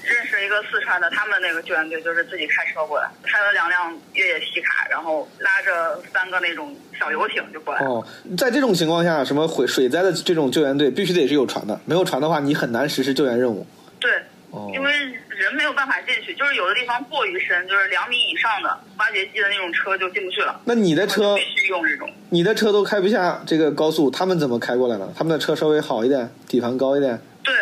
[0.02, 7.84] 认识一个四川的，他们那个救援队就是自己开车过来，开了两辆越野皮卡，然后拉着三个那种小游艇就过来。
[7.84, 8.04] 哦，
[8.36, 13.66] 在这种情况下，什么水水灾的这种救援队必须得是有船的，没有船的话，你很难实施救援任务。
[13.98, 14.10] 对，
[14.50, 14.92] 哦，因为
[15.28, 20.60] 人没有办法进去，就是有的地方过于深，就是两米以上的挖掘机的那种车就进不去了。
[20.64, 22.10] 那你的车必须用这种。
[22.30, 25.12] 你的车都开不下这个高速，他们怎么开过来呢？
[25.16, 27.54] 他们的车稍微好一点，底盘高一点，对，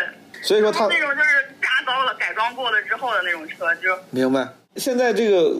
[0.42, 1.48] 所以说他那种就是
[1.88, 4.46] 加高了、改装过了之后的那种车，就明白。
[4.76, 5.50] 现在这个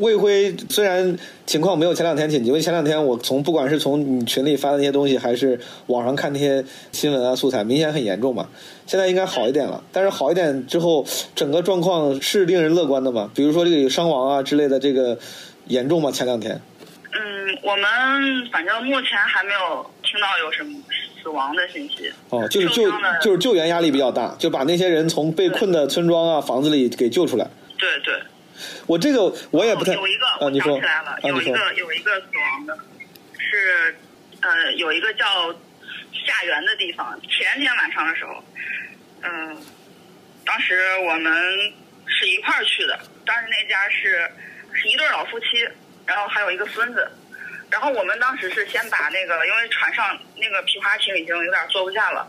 [0.00, 8.48] 魏辉虽然情况没有前两天紧急，因为前两天我从不管是从你群里发的那些东西，还是网上看那些新闻啊素材，明显很严重嘛。
[8.86, 13.30] 现在应该好一点了，但是好一点之后，整个状况是令人乐观的嘛？
[13.34, 15.16] 比如说这个有伤亡啊之类的，这个
[15.68, 16.10] 严重吗？
[16.10, 16.60] 前两天
[17.18, 20.78] 嗯，我们反正目前还没有听到有什么
[21.22, 22.12] 死亡的信息。
[22.30, 27.48] 哦，就是救就是救援压力比较大，就把那些人从被困的村庄啊、房子里给救出来。
[27.78, 28.20] 对对。
[28.86, 32.78] 我这个我也不太有一个，啊，我你说想起来了，啊，有一个有一个死亡的，
[33.38, 33.94] 是
[34.40, 35.52] 呃有一个叫
[36.12, 38.42] 下园的地方，前天晚上的时候，
[39.22, 39.56] 嗯、
[40.44, 40.74] 当时
[41.06, 41.32] 我们
[42.06, 44.30] 是一块儿去的，当时那家是
[44.72, 45.46] 是一对老夫妻，
[46.06, 47.10] 然后还有一个孙子。
[47.68, 52.24] 然后我们当时是先把那个，因为船上那个皮划艇已经有点坐不下了，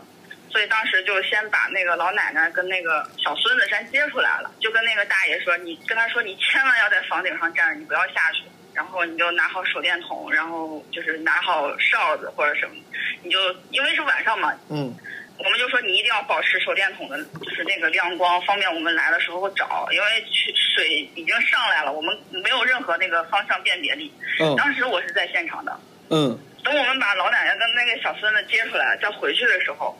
[0.50, 8.42] 所以当时就先把那个老奶奶跟那个小孙子先接出来了，就跟那个大爷说，你跟他说你千万要在房顶上站着，你不要下去，
[8.74, 12.74] 然后你就拿好手电筒，然后就是拿好哨子或者什么，
[13.22, 13.38] 你就
[13.70, 14.92] 因为是晚上嘛，嗯
[15.38, 24.12] 我们就说你一定要保持手电筒的，就是那个亮光，方便我们来的时候找，因为去水已经上来了，我们没有任何那个方向辨别力。
[24.40, 25.72] 嗯当时我是在现场的，
[26.10, 29.96] 嗯等我们把老奶奶跟那个小孙子接出来，再回去的时候，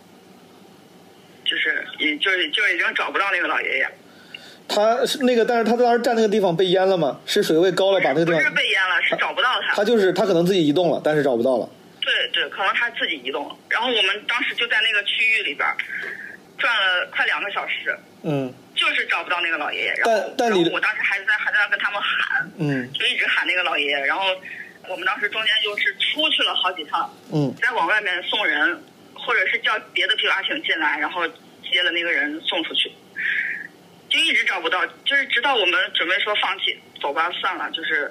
[1.44, 3.88] 就是也就是就已经找不到那个老爷爷，
[4.66, 7.20] 他是那个，但是他当时站那个地方被淹了吗？
[7.24, 9.76] 是水位高了把那个地不是，被淹了，是找不到他。
[9.76, 11.68] 他就是他可能自己移动了，但是找不到了。
[12.08, 13.56] 对对，可能他自己移动。
[13.68, 15.68] 然后我们当时就在那个区域里边
[16.56, 17.94] 转了快两个小时，
[18.24, 19.94] 嗯就是找不到那个老爷爷。
[19.98, 24.06] 然后，然后我当时还在还在那跟他们喊，嗯就一直喊那个老爷爷。
[24.06, 24.24] 然后
[24.88, 28.82] 我们当时中间就是出去了好几趟，嗯再往外面送人，
[29.14, 31.28] 或者是叫别的皮划艇进来，然后
[31.70, 32.90] 接了那个人送出去，
[34.08, 38.10] 就一直找不到，就是直到我们准备说放弃，走吧，算了，就是，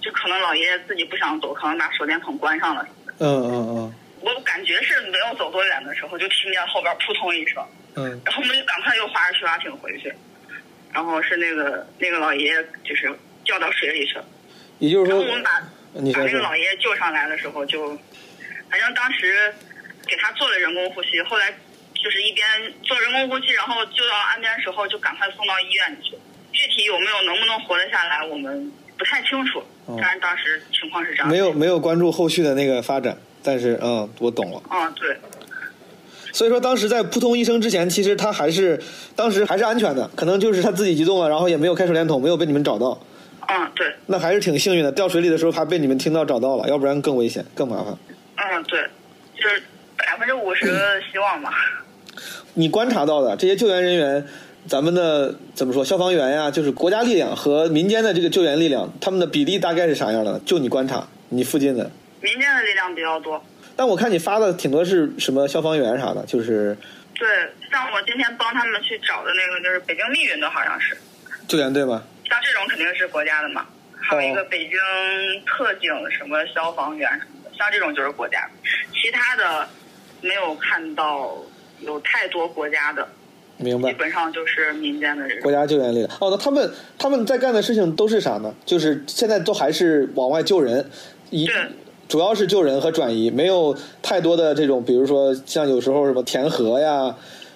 [0.00, 2.86] 就可能老爷爷自己不想走，可能把手电筒关上了。
[3.18, 10.12] 嗯嗯嗯我感觉是没有走多远的时候，就听见后边扑通一声，嗯然后我们就赶快又划着皮划艇回去，
[10.92, 13.12] 然后是那个那个老爷爷就是
[13.44, 14.24] 掉到水里去了。
[14.78, 15.60] 也就是说然后我们把
[16.12, 17.96] 把那个老爷爷救上来的时候就，
[18.70, 19.54] 反正当时
[20.06, 21.50] 给他做了人工呼吸，后来
[21.94, 22.46] 就是一边
[22.82, 26.18] 做人工呼吸，然后救到岸边的时候就赶快送到医院里去。
[26.52, 29.60] 具体有没有能不能活得下来，我们不太清楚。
[29.86, 31.28] 哦但是当时情况是这样。
[31.28, 34.60] 没有没有关注后续的那个发展，但是嗯，我懂了。
[34.70, 35.16] 嗯，对，
[36.32, 38.82] 所以说当时在扑通一声之前，其实他还是
[39.14, 43.00] 当时还是安全的，可能就是他自己移动了，然后也没有开手电筒，没有被你们找到，
[43.46, 44.90] 嗯，对，那还是挺幸运的。
[44.90, 47.96] 掉水里的时候还被你们听到找到了，要不然更危险更麻烦。
[48.36, 48.80] 嗯，对，
[49.36, 49.62] 就是
[49.96, 51.50] 百分之五十的希望嘛。
[52.54, 54.26] 你观察到的这些救援人员，
[54.68, 55.84] 咱们的怎么说？
[55.84, 60.38] 消防员呀，就是国家力量和民间的这个救援力量，他们的比例大概是啥样的？
[60.40, 61.90] 就你观察，你附近的。
[62.20, 63.42] 民间的力量比较多。
[63.76, 66.76] 但我看你发的挺多是什么消防员啥的，就是
[67.14, 67.28] 对，
[67.70, 70.96] 像我今天帮他们去找的那个，就是北京密云的，好像是。
[71.46, 72.02] 救援队吗？
[72.24, 73.66] 像这种肯定是国家的嘛，
[74.00, 74.78] 还有一个北京
[75.46, 78.48] 特警什么消防员什么的，像这种就是国家。
[78.92, 79.68] 其他的
[80.22, 81.36] 没有看到
[81.80, 83.06] 有太多国家的，
[83.58, 83.98] 明白基。
[83.98, 85.42] 本上就是民间的这种。
[85.42, 86.10] 国家救援力量。
[86.20, 88.54] 哦，那他们他们在干的事情都是啥呢？
[88.64, 90.88] 就是现在都还是往外救人，
[91.30, 91.54] 一对
[92.08, 97.14] 主要是救人和转移，没有太多的这种，比如说像有时候什么填河呀、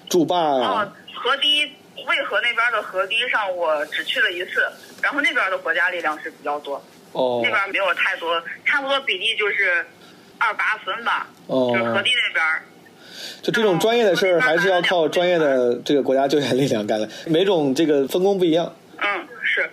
[0.09, 0.67] 筑坝呀。
[0.67, 4.61] 哦，河堤渭河那边的河堤上，我只去了一次，
[5.01, 6.83] 然后那边的国家力量是比较多，
[7.13, 9.85] 哦那边没有太多，差不多比例就是
[10.37, 12.45] 二八分吧，就是河哦，堤那边。
[13.41, 17.09] 就这种专业的事儿，还是要靠专业的这个国家救援力量干的。
[17.27, 18.71] 每种这个分工不一样。
[18.97, 19.69] 嗯，是，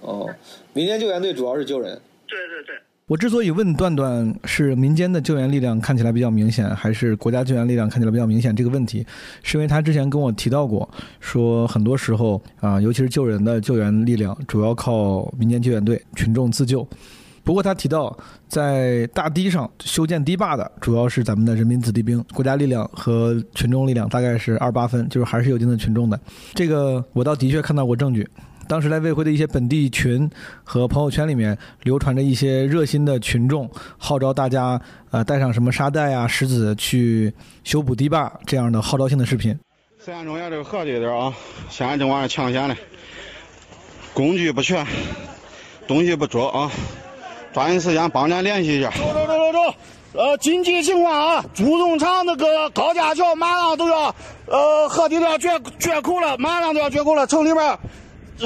[0.00, 0.28] 哦，
[0.72, 2.00] 民间救援队主要是救人。
[2.26, 2.74] 对对对。
[3.06, 9.04] 我之所以问段段是民间的救援力量看起来比较明显，还是国家救援力量看起来比较明显这个问题，
[9.42, 16.86] 是因为他之前跟我提到过，说很多时候啊，尤其是救人的救援力量主要靠民间救援队、群众自救。
[17.50, 26.16] 不过他提到，在大堤上修建堤坝的主要是咱们的人民子弟兵，国家力量和群众力量大概是二八分，就是还是有一定的群众的。
[26.54, 28.24] 这个我倒的确看到过证据。
[28.68, 30.30] 当时在卫辉的一些本地群
[30.62, 37.34] 和朋友圈里面流传着一些热心的群众号召大家呃带上什么沙袋啊、石子去
[37.64, 39.58] 修补堤坝这样的号召性的视频。
[39.98, 41.34] 四眼中间这个河这点啊，
[41.68, 42.76] 现在正往上抢险呢，
[44.14, 44.86] 工具不全，
[45.88, 46.70] 东西不足啊，
[47.52, 48.90] 抓紧时间帮咱联系一下。
[48.90, 49.74] 走走走走走，
[50.12, 51.44] 呃，紧急情况啊！
[51.54, 54.14] 朱总厂那个高架桥马上都要，
[54.46, 57.78] 呃，河堤都要决决口了，马上都要决口了，城里边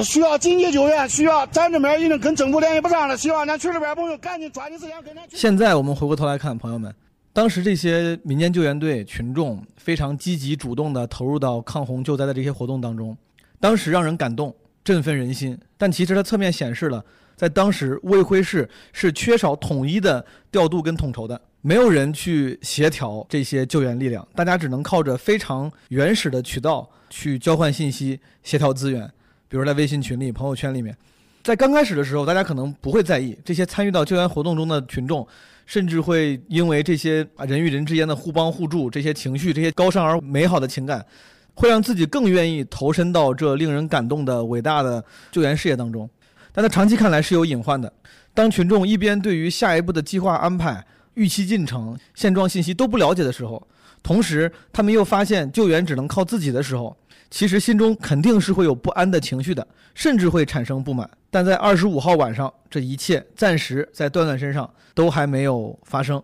[0.04, 5.22] 需要紧急救援，需要咱这边已经跟政府联系不上了，希望咱群里边朋友赶紧抓紧时间跟咱。
[5.30, 6.94] 现在我们回过头来看，朋友们，
[7.32, 13.16] 当时这些民间救援队群众非常积极主动地投入到抗洪救灾的这些活动当中，
[13.60, 15.58] 当时让人感动、振奋人心。
[15.78, 17.04] 但其实它侧面显示了，
[17.36, 29.10] 在当时卫辉市是缺少统一的调度跟统筹的，没有人去协调这些救援力量，大家只能靠着非常原始的渠道去交换信息、协调资源，
[29.48, 30.96] 比如在微信群里、朋友圈里面。
[31.42, 35.26] 在刚开始的时候，大家可能不会在意这些参与到救援活动中的群众，
[35.66, 41.04] 甚至会因为这些人与人之间的互帮互助、这些情绪、这些高尚而美好的情感，
[41.52, 46.08] 会让自己更愿意投身到这令人感动的伟大的救援事业当中。
[46.54, 47.92] 但在长期看来是有隐患的。
[48.32, 53.66] 当群众一边对于下一步的计划安排、预期进程、现状信息都不了解的时候，
[54.04, 56.96] 同时他们又发现救援只能靠自己的时候，
[57.28, 61.10] 其实心中肯定是会有不安的情绪的，甚至会产生不满。
[61.30, 66.22] 但在二十五号晚上，这一切暂时在段段身上都还没有发生，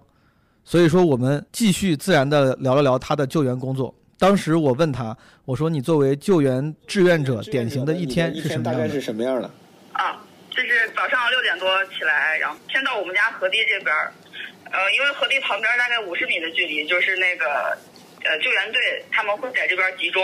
[0.65, 3.93] 所以说我们继续自然的聊了聊他的救援工作。
[4.19, 9.01] 当时我问他，我说你作为救援志愿者，典型的一天是什么样的天大概是？
[9.01, 9.51] 什么样的？
[9.93, 14.13] 啊，就是早上六点多起来，然后先到我们家河堤这边儿，
[14.73, 17.77] 呃，因为河堤旁边大概五十米的距离，就是那个
[18.25, 20.23] 呃救援队他们会在这边集中，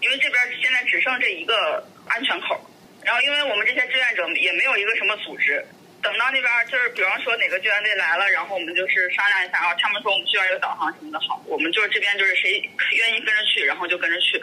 [0.00, 2.58] 因为这边现在只剩这一个安全口，
[3.04, 5.64] 然后因为我们这些志愿者也没有一个什么组织。
[6.02, 12.60] 等到那边就是，比方说哪个救援队来了，然后我们就是商量一下，啊他们说我们需要一个导航什么的，好，我们就是这边就是谁
[12.92, 14.38] 愿意跟着去，然后就跟着去。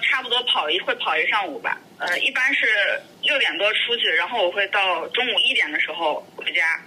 [0.00, 2.66] 差不多跑一会跑一上午吧，呃，一般是
[3.22, 6.80] 六点多出去，然后我会到中午一点的时候回家。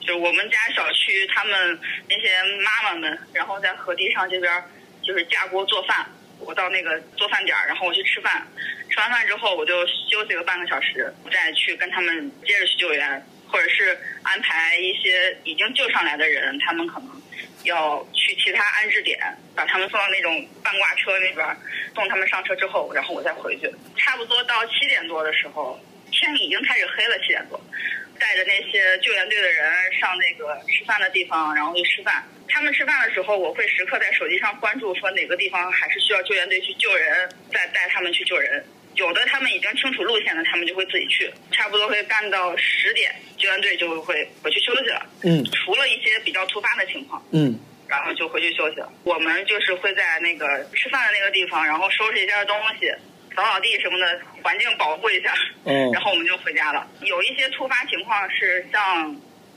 [0.00, 4.62] 就我们家小区他们那些妈妈们，然后在河堤上这边
[5.02, 6.06] 就是架锅做饭，
[6.40, 8.46] 我到那个做饭点儿，然后我去吃饭，
[8.90, 17.08] 吃完饭之后我就休息个半个小时，再去跟他们接着去救援，或者是安排一些已经救上来的人，他们可能
[17.64, 19.18] 要去其他安置点，
[19.54, 21.56] 把他们送到那种半挂车那边，
[21.94, 23.70] 送他们上车之后，然后我再回去。
[23.96, 25.78] 差不多到七点多的时候，
[26.10, 27.60] 天已经开始黑了，七点多，
[28.18, 32.24] 带着那些救援队的人上那个吃饭的地方，然后去吃饭。
[32.48, 38.64] 他们吃饭的时候，我会时刻在手机上关注，说哪个地方还是需要救援队去救人，再带他们去救人。
[38.94, 45.06] 有的他们已经清楚路线了，他们就会自己去，差不多会干到十点，救援队就会回去休息了。
[45.22, 48.90] 嗯除了一些比较突发的情况，嗯然后就回去休息了。
[49.02, 52.90] 我们就是会在那个吃饭的那个地方，然后收拾一下东西，
[53.34, 56.86] 扫扫地什么的，环境保护一下，嗯然后我们就回家了。
[57.02, 59.14] 有一些突发情况是像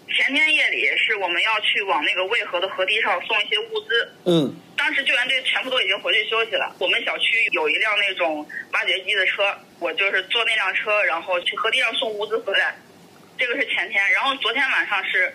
[0.10, 6.74] 前天夜里是我们要去往那个渭河的河堤上送一些物资，嗯当时救援队全部都已经回去休息了。
[6.80, 12.76] 我们小区有一辆那种挖掘机的车，我就是坐那辆车，然后去河堤上送物资回来。
[13.38, 15.32] 这个是前天，然后昨天晚上是，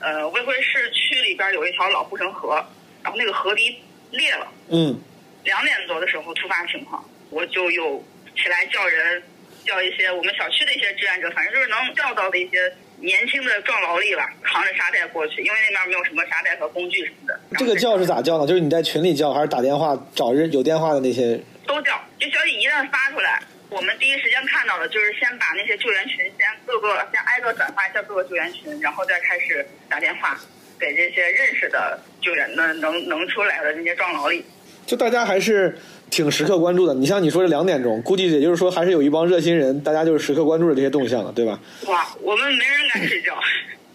[0.00, 2.64] 呃，魏辉市区里边有一条老护城河，
[3.02, 3.78] 然后那个河堤
[4.10, 4.52] 裂了。
[4.70, 5.00] 嗯
[5.44, 8.02] 两点多的时候突发情况，我就有
[8.36, 9.22] 起来叫人，
[9.66, 17.38] 叫一些我们小区的一些志愿者，反正就是能叫到的一些年轻的壮劳力吧，扛着沙袋过去，因为那边没有什么沙袋和工具什么的。
[17.58, 18.46] 这个叫是咋叫呢？
[18.46, 21.38] 就是你在群里叫，还是打电话找人有电话的那些？
[21.66, 22.00] 都叫。
[22.18, 30.40] 这消息一旦发出来，我们第一时间看到的就是先把那些救援群先各个先挨个转发一下各个救援群，然后再开始打电话
[30.80, 34.42] 给这些认识的救援的能能出来的那些壮劳力。
[34.86, 35.78] 就大家还是
[36.14, 36.94] 挺时刻关注的。
[36.94, 41.58] 你像你说这两点钟，估计也就是说还是有一帮热心人，大家就是时刻关注着这些动向了，对吧？
[41.88, 43.34] 哇，我们没人敢睡觉。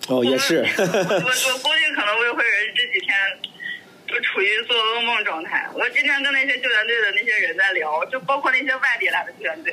[0.10, 0.58] 哦，也是。
[0.60, 3.16] 我我估计可能魏辉人这几天
[4.06, 5.66] 就处于做噩梦状态。
[5.74, 9.72] 我今天跟那些救援队的那些人在聊，就包括那些外地来的救援队，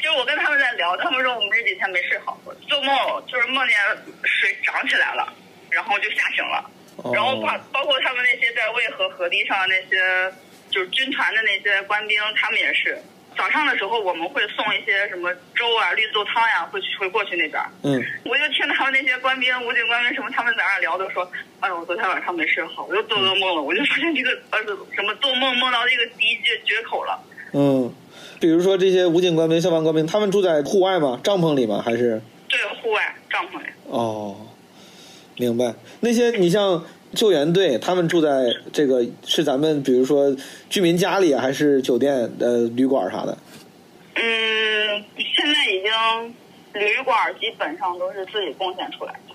[0.00, 2.94] 就是我跟他们在聊，他们说我们这几天没睡好，做梦
[3.26, 3.76] 就是梦见
[4.22, 5.26] 水涨起来了，
[5.70, 6.70] 然后就吓醒了，
[7.12, 10.32] 然后包包括他们那些在渭河河堤上的那些
[10.70, 12.98] 就是军团的那些官兵，他们也是。
[13.36, 17.62] 早上的时候，我们会送一些什么粥啊、绿豆汤呀、会去会过去那边。
[17.84, 27.22] 嗯，我就听他们那些官兵、武警官兵什么，他们在那儿聊，都说：“哎呦，我昨天晚上没睡好，我又做噩梦了。”我就发现这个儿子什么做梦梦到这个第一绝绝口了。
[27.52, 27.94] 嗯，
[28.40, 31.20] 比如说这些武警官兵、消防官兵，他们住在户外吗？
[31.22, 31.80] 帐篷里吗？
[31.84, 32.20] 还是？
[32.48, 33.66] 对，户外帐篷里。
[33.86, 34.36] 哦，
[35.36, 35.74] 明白。
[36.00, 36.84] 那些你像
[37.18, 40.32] 救援队，他们住在这个是咱们比如说
[40.70, 43.36] 居民家里，还是酒店、呃旅馆啥的？
[44.14, 44.22] 嗯，
[45.16, 46.34] 现在已经
[46.80, 49.34] 旅馆基本上都是自己贡献出来的。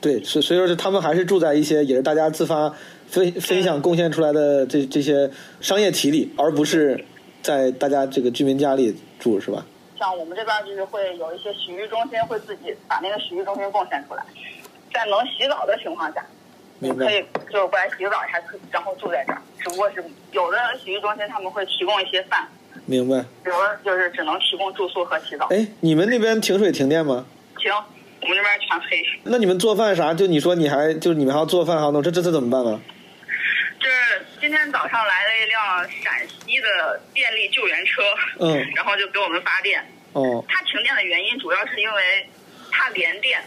[0.00, 2.74] 对，所所以说是他们还是住在一些也是大家自发
[3.06, 5.30] 分分享贡献出来的这这些
[5.60, 7.04] 商业体里，而不是
[7.40, 9.64] 在大家这个居民家里住，是吧？
[9.96, 14.24] 像我们这边就是会有一些洗浴中心会自己把那个洗浴中心贡献出来，
[14.92, 16.26] 在能洗澡的情况下，
[16.90, 17.24] 可以。
[17.50, 19.42] 就是过来洗澡，还可然后住在这儿。
[19.58, 22.48] 只不过是有的洗浴中心他们会提供一些饭，
[22.86, 23.16] 明白。
[23.44, 25.46] 有的就是只能提供住宿和洗澡。
[25.50, 27.26] 哎，你们那边停水停电吗？
[27.58, 27.72] 停，
[28.20, 29.04] 我们这边全黑。
[29.24, 30.12] 那你们做饭啥？
[30.14, 32.80] 就你说你还就是你们还要做饭还要弄，这这这怎么办呢？
[33.78, 38.02] 就是今天早上来了一辆陕西的电力救援车，
[38.38, 39.84] 嗯然后就给我们发电。
[40.12, 42.28] 哦，它停电的原因主要是因为
[42.70, 43.40] 它连电，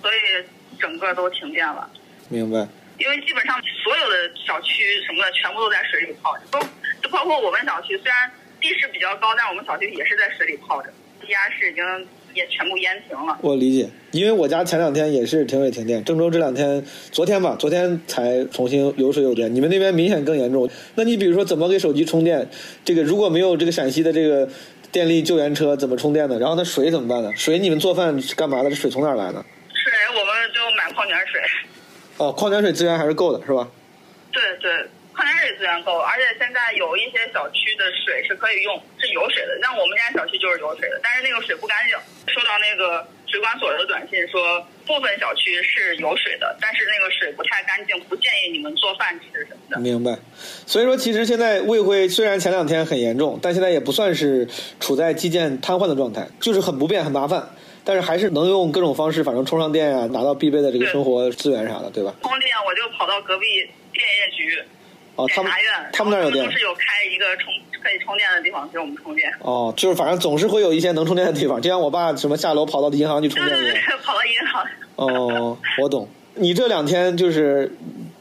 [0.00, 1.90] 所以整个都停电了。
[2.34, 2.66] 明白。
[2.98, 6.58] 因为基本上所有的小区什么的全部都在水里泡着，都
[7.02, 10.88] 就包括我们小区，虽然地势比较高，但我们小区也是在水里泡着，
[11.20, 11.84] 地下室已经
[12.34, 13.36] 也全部淹停了。
[13.42, 19.52] 我理解，因为我家前两天也是停水停电，郑州这两天，昨天吧，昨天才重新有水有电。
[19.52, 20.70] 你们那边明显更严重。
[20.94, 22.48] 那你比如说怎么给手机充电？
[22.84, 24.48] 这个如果没有这个陕西的这个
[24.92, 26.38] 电力救援车，怎么充电呢？
[26.38, 27.30] 然后那水怎么办呢？
[27.36, 28.70] 水你们做饭是干嘛的？
[28.70, 29.44] 这水从哪儿来的？
[29.72, 31.40] 水我们就买矿泉水，
[32.18, 33.68] 哦，矿泉水资源还是够的，是吧？
[34.32, 34.70] 对对，
[35.12, 39.58] 矿泉水资源够，而且现在有一些小区的水是可以用，是有水的。
[39.62, 41.96] 像我们家小区就是有水的，但是那个水不干净。
[42.26, 49.78] 收到那个水管所的短信说，部分小区是有水的，但是那个水不太干净，不建议你们做饭吃什么的。
[49.78, 50.18] 明白。
[50.66, 54.48] 所以说，其实现在卫辉虽然前两天很严重，但现在也不算是
[54.80, 57.48] 处在基建瘫痪的状态，就是很不便、很麻烦，
[57.84, 62.14] 但是还是能用各种方式，反正充上电呀、拿到必备的这个生活资源啥的，对吧？
[62.22, 63.46] 充电我就跑到隔壁
[63.92, 64.62] 电业局、
[65.16, 65.52] 哦，他们
[65.92, 66.50] 他们那儿有电都。
[66.50, 69.30] 是有开一个充可以充电的地方给我们充电。
[69.40, 73.86] 哦，就是反正总是会有一些能充电的地方，就像我爸什么下楼跑到银行去充对对电一样。
[73.86, 74.66] 对， 跑到银行。
[74.96, 76.08] 哦，我懂。
[76.36, 77.70] 你这两天就是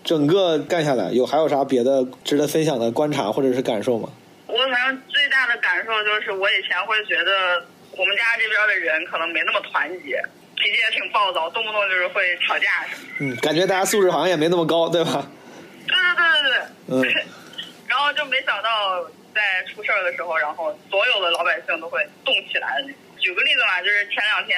[0.03, 4.09] 整个干下来，有还有啥别的值得分享的观察或者是感受吗？
[4.45, 7.66] 我反正最大的感受就是，我以前会觉得
[7.98, 10.22] 我们家这边的人可能没那么团结，
[10.56, 13.08] 脾气也挺暴躁，动不动就是会吵架什么。
[13.20, 15.30] 嗯，感觉大家素质好像也没那么高，对吧？
[15.88, 17.22] 对对对对对。
[17.22, 17.26] 嗯。
[17.88, 19.04] 然后就没想到
[19.36, 22.91] 在出事儿的时候，然后所有的老百姓都会动起来的。
[23.20, 24.58] 举个例子嘛，就是前两天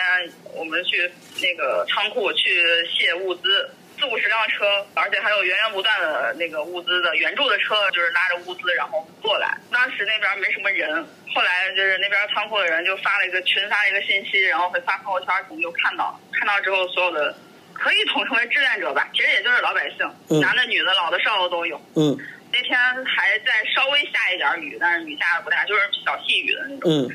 [0.54, 1.12] 我们去
[1.42, 9.58] 那个仓库去卸物资，自四五十辆车，而且还有源源不断的那个物资的援助的车，就是拉着物资然后过来。
[9.72, 16.20] 当时那边没什么人，后来就是那边仓库的人就发了一个群发了一个信息，然后会发朋友圈，我们就看到了。
[16.34, 17.36] 看到之后，所有的
[17.74, 21.80] 可以统称为志愿者吧，其实也就是老百姓，嗯男的、女的、老的、少的都有。
[21.96, 22.18] 嗯
[22.52, 26.92] 那天还在稍微下一点雨，但是雨下的不大，就是小细雨的那种。
[26.92, 27.10] 嗯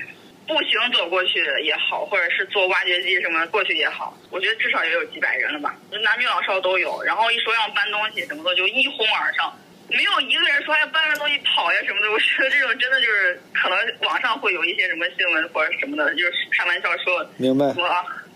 [0.51, 7.01] 步行走过去也好，或者是坐挖掘机什么过去也好，我觉得至少也有几百人了吧，男女老少都有。
[7.05, 9.57] 然后一说要搬东西什么的，就一哄而上，
[9.89, 12.11] 没有一个人说要搬着东西跑呀什么的。
[12.11, 17.73] 我觉得这种真的就是可能网上会有一些什么新闻或者什么的，就是开玩笑说明白。
[17.73, 17.89] 说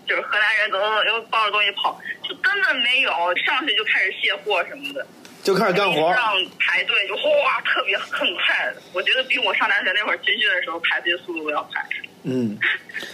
[0.07, 3.11] 就是河南人怎么又抱着东西跑，就根本没有，
[3.45, 5.05] 上去就开始卸货什么的。
[5.45, 6.01] 就开始干活。
[6.11, 8.73] 让排队就哗，特别很快。
[8.91, 11.85] 我觉得比我上大学那会儿军训的时候排队速度要快。
[12.23, 12.57] 嗯，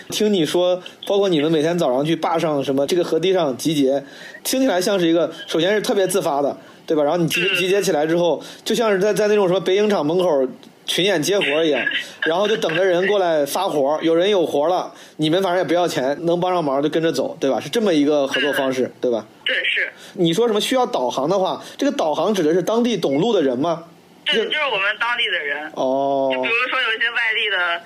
[0.09, 4.01] 听你说，包括你们每天早上去坝上什么这个河堤上集结，
[4.45, 6.57] 听起来像是一个，首先是特别自发的，
[6.87, 7.03] 对吧？
[7.03, 10.47] 然后你集集结起来之后，就像是在在那种什么北影厂门口
[10.91, 11.81] 群演接活一样，
[12.23, 17.61] 然后就等着人过来发活，有人有活了，你们反正也不要钱，能帮上忙就跟着走，对吧？
[17.61, 19.25] 是这么一个合作方式，对吧？
[19.45, 19.89] 对，是。
[20.15, 23.85] 你说什么需要导航的话，这个导航指的是当地懂路的人吗？
[24.25, 25.71] 对，就是我们当地的人。
[25.75, 26.29] 哦。
[26.33, 27.81] 就比如说有一些外地的，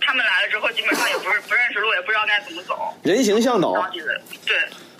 [0.00, 2.74] 他们来了之后，基本上也不是不认识路，也不知道该怎么走。
[3.02, 3.74] 人形向导。
[3.74, 4.56] 当地的，对。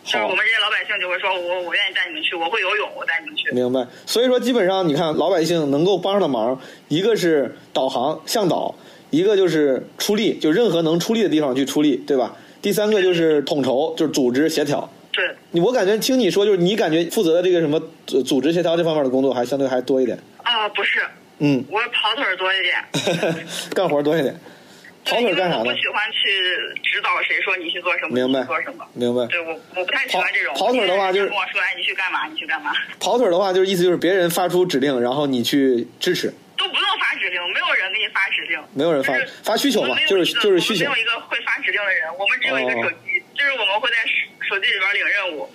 [0.08, 3.50] 就是我们这些老百姓就会说，我我愿意带你们去，我会游泳，我带你们去。
[3.52, 3.86] 明白。
[4.06, 8.74] 所以说，基本上你看，老百姓能够帮上的忙，一个是导航向导，
[9.10, 12.34] 一个就是出力，就任何能出力的地方去出力，对吧？
[12.62, 14.88] 第三个就是统筹，就是组织协调。
[15.12, 15.30] 对。
[15.50, 20.18] 你我感觉听你说，就是你感觉负责的这个什么组组织协调这方面的工作，还相对还多一点。
[20.42, 21.00] 啊，不是。
[21.40, 21.62] 嗯。
[21.70, 23.44] 我跑腿多一点。
[23.74, 24.34] 干活多一点。
[25.08, 25.58] 跑腿干啥呢？
[25.60, 28.44] 我不喜欢去指导谁说你去做什么，明白？
[28.44, 28.86] 做什么？
[28.92, 29.26] 明白。
[29.26, 30.54] 对我，我不太喜欢这种。
[30.54, 32.26] 跑腿的话就是跟我说，哎，你去干嘛？
[32.26, 32.72] 你去干嘛？
[33.00, 36.32] 跑腿的话就是意思就是别人发出指令，然后你去支持。
[36.58, 38.60] 都不用发指令，没有人给你发指令。
[38.74, 40.90] 没有人发发需求嘛，就是就是需求。
[40.90, 43.96] 没有一个会发指令的人，我们只有一个手机，就是我们会在
[44.48, 45.48] 手机里边领任务。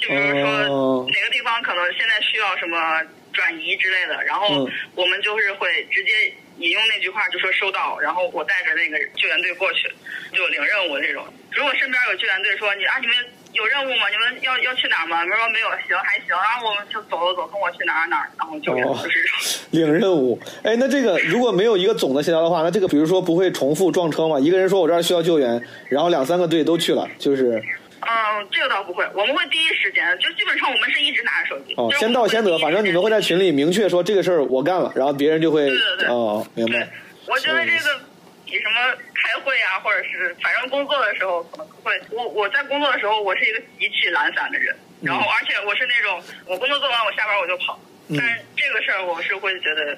[0.00, 3.02] 就比如说哪个地方可能现在需要什么
[3.32, 6.10] 转移之类的，然后我们就是会直接。
[6.58, 9.88] 引用那句话就说收到，然后我带着那个救援队过去，
[10.32, 11.24] 就领任务那种。
[11.52, 13.16] 如果身边有救援队说你啊你们
[13.52, 14.08] 有任务吗？
[14.08, 15.24] 你们要要去哪儿吗？
[15.24, 19.38] 他说没有，行还行，然后我们就走走走，跟我去哪儿哪儿，然后救援、就是这种。
[19.72, 24.38] 领任务，哎，那这个如果没有一个总的协调的话，那这个比如说不会重复撞车吗？
[24.38, 27.62] 一个人说我这儿需要救援，然后两三个队都去了，就是。
[28.08, 31.74] 嗯，这个倒不会，我们会第一时间，就基本上我们是一直拿着手机。
[31.76, 35.66] 哦，先到先得，反正你们会在群里明确说这个事儿我干了，然后别人就会。
[35.66, 36.08] 对对对。
[36.08, 36.88] 哦，明白。
[37.26, 38.00] 我觉得这个
[38.44, 47.76] 比什么开会啊，或者是反正工作的时候可能会，我我在工作的时候，我是一个极其懒散的人，嗯、然后而且我是那种我工作做完我下班我就跑，
[48.08, 49.96] 嗯、但是这个事儿我是会觉得，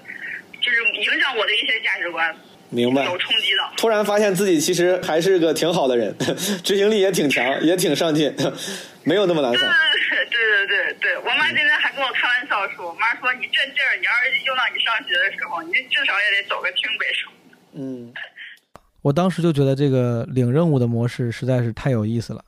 [0.63, 2.35] 就是影响我的一些价值观。
[2.71, 3.77] 明白，有冲击的。
[3.77, 6.15] 突然发现自己其实还是个挺好的人，
[6.63, 8.35] 执行力也挺强， 也挺上进，
[9.05, 9.61] 没有那么懒散。
[9.61, 9.69] 对
[10.31, 17.31] 对对对对，我妈今天还跟我开玩笑说，我妈说你这劲儿，你要是用到你上学的时候，你至少也得走个清北省。
[17.73, 18.13] 嗯，
[19.03, 22.45] 我当时就觉得这个领任务的模式实在是太有意思了。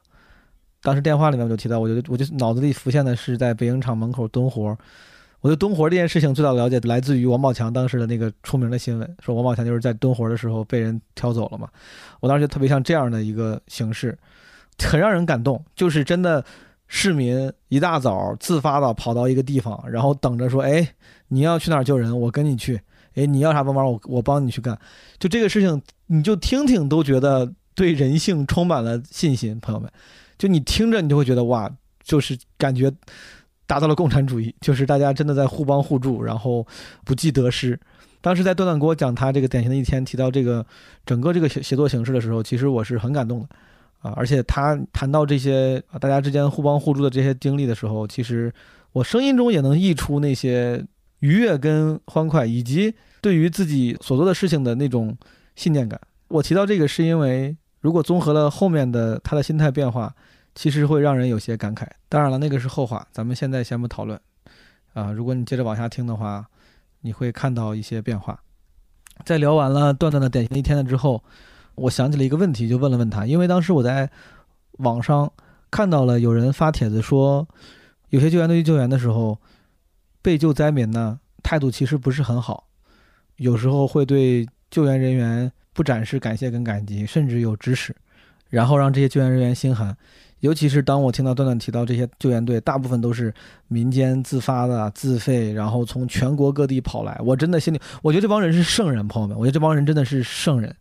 [0.83, 4.77] 当时电话里面我就提到，我就我就脑子里浮现的是在北影厂门口蹲活。
[5.41, 11.67] 我对蹲活这件事情最早了解来自于王宝强当时的那个出名的新闻，说王宝强就是在蹲活的时候被人挑走了嘛。
[12.21, 14.19] 我当时就特别像这样的一个形式，
[14.79, 15.65] 很让人感动。
[15.75, 16.45] 就是真的
[16.89, 20.87] 市民一大早自发的跑到一个地方，然后等着说：“哎，
[21.29, 22.79] 你要去哪儿救人，我跟你去。
[23.15, 24.79] 哎，你要啥帮忙，我我帮你去干。”
[25.19, 29.91] 就这个事情，你就听听都觉得对人性充满了信心，朋友们。
[30.37, 31.71] 就你听着，你就会觉得哇，
[32.03, 32.93] 就是感觉。
[33.71, 36.67] 达到了共产主义，就是大家真的在互帮互助，然后
[37.05, 37.79] 不计得失。
[38.21, 40.67] 当时在段段给我讲他这个典型的一天，提到这个
[41.07, 43.47] 整个这个协作形式的时候，其实我是很感动的
[44.01, 44.13] 啊！
[44.17, 48.53] 而且他谈到这些大家之间互帮互助的这些经历的时候，其实
[48.91, 50.85] 我声音中也能溢出那些
[51.21, 55.17] 愉悦跟欢快，以及对于自己所做的事情的那种
[55.55, 56.01] 信念感。
[56.27, 60.13] 我提到这个是因为，如果综合了后面的他的心态变化。
[60.55, 64.21] 其实会让人有些感慨，当然了，那个是后话，咱们现在先不讨论。
[64.93, 66.45] 啊，如果你接着往下听的话，
[67.03, 68.43] 你会看到一些变化。
[69.25, 71.23] 在聊完了段段的典型一天的之后，
[71.77, 74.11] 我想起了一个问题，就问了问他，因为当时我在
[74.79, 75.33] 网上
[75.71, 77.47] 看到了有人发帖子说，
[78.09, 79.39] 有些救援队去救援的时候，
[80.21, 82.67] 被救灾民呢态度其实不是很好，
[83.37, 87.95] 有时候会对救援人员不展示感谢跟感激，甚至有指使。
[88.49, 89.97] 然后让这些救援人员心寒。
[90.41, 93.33] 尤其是当我听到段段提到这些救援队，大部分都是
[93.69, 100.75] 民间自发的、自费，然后从全国各地跑来，我真的心里，我觉得这帮人是圣人，朋友们，我觉得这帮人真的是圣人。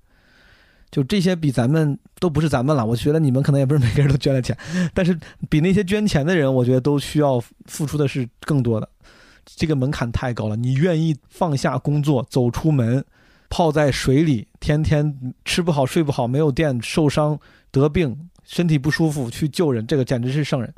[0.91, 4.57] 就这些比咱们都不是咱们了，我觉得你们可能也不是每个人都捐了钱，
[4.91, 5.15] 但是
[5.47, 8.89] 比那些捐钱的人，我觉得都需要付出的是更多的。
[9.45, 13.03] 这个门槛太高了，你愿意放下工作走出门，
[13.49, 17.37] 泡在水里，天天吃不好睡不好，没有电，受伤
[17.71, 18.29] 得病。
[18.49, 20.73] 身体不舒服去救人，这个简直是圣人。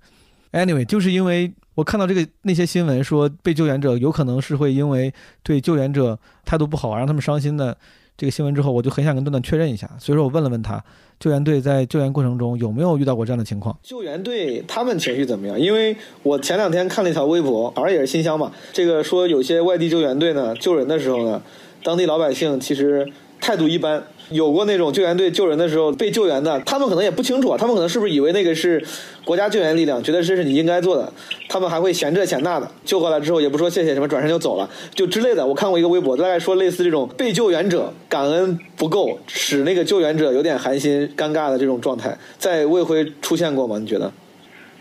[0.51, 7.75] Anyway，就是因为我看到这个那些新闻说被救援者有可能是会因为对救援者态度不好让他们伤心的
[8.17, 10.83] 这个新闻之后，我就很想跟段段确认一下，所以说我问了问他，
[11.21, 13.79] 救援队在救援过程中有没有遇到过这样的情况？
[13.81, 15.57] 救援队他们情绪怎么样？
[15.57, 21.41] 因为我前两天看了一条微博，好像也是新乡嘛，这个说有些外地救援队呢救人的时候呢，
[21.81, 23.09] 当地老百姓其实
[23.39, 24.03] 态度一般。
[24.31, 28.83] 有过那种救援队救人的时候被救援的，他们可能也不清楚啊，他们可能是不是以为那个是
[29.25, 31.11] 国家救援力量，觉得这是你应该做的，
[31.49, 35.45] 他们还会嫌这嫌那的，救过来之后也不说谢谢什么，转身就走了，就之类的。
[35.45, 43.77] 我看过一个微博，大概说类似这种被救援者感恩不够，使那个救援者有点寒心尴尬的这种状态，在魏辉出现过吗？
[43.77, 44.11] 你觉得？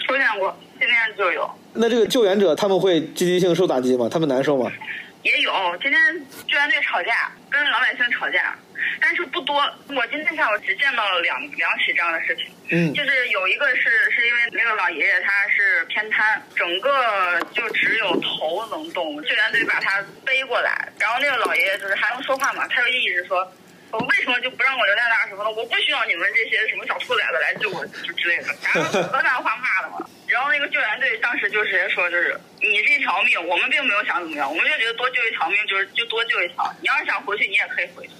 [0.06, 1.48] 出现过，今天就有。
[1.74, 4.08] 那这个救援者他们会积极性受打击吗？
[4.10, 4.70] 他们难受吗？
[5.22, 5.50] 也有，
[5.82, 6.00] 今天
[6.48, 8.56] 救援队吵架，跟老百姓吵架。
[9.00, 12.46] 但是不多，我今天下午只见到了两两起这样的事情。
[12.70, 23.52] 嗯，就是有一个是是因为那个老爷爷他是偏瘫，整个就只有头能动，救援队把他背过来，然后那个老爷爷就是还能说话嘛，他就一直说，
[23.90, 30.06] 我为什么就不让我留在那儿什么的，我不需要你们这些什么小兔崽子来救我，就之类的，然后河南话骂的嘛。
[30.28, 38.12] 然后那个救援队当时就直接说，就是你这条命，我们并没有想怎么样，我们就觉得多救一条命就是就多救一条，你要是想回去，你也可以回去。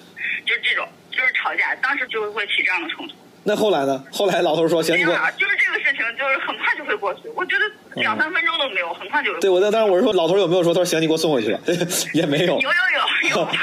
[0.51, 3.15] 就是这种，就是吵架，当时就会起这样的冲突。
[3.45, 4.05] 那后来呢？
[4.13, 7.29] 后来老头说：“行，没有啊。”就是这个事情，就是很快就会过去。
[7.37, 9.33] 我觉得两三分钟都没有，很快就。
[9.39, 10.75] 对，我在当时我是说，老头有没有说？
[10.75, 11.57] 他说：“行，你给我送回去。
[12.13, 12.59] ”也没有。
[12.59, 13.47] 有有有有。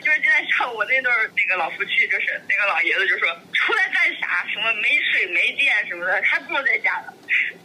[0.00, 4.46] 就是今天下午我那对那个老夫妻，就是那个老爷子就说：“出来干啥？
[4.52, 7.12] 什么没水没电什么的，还不如在家呢。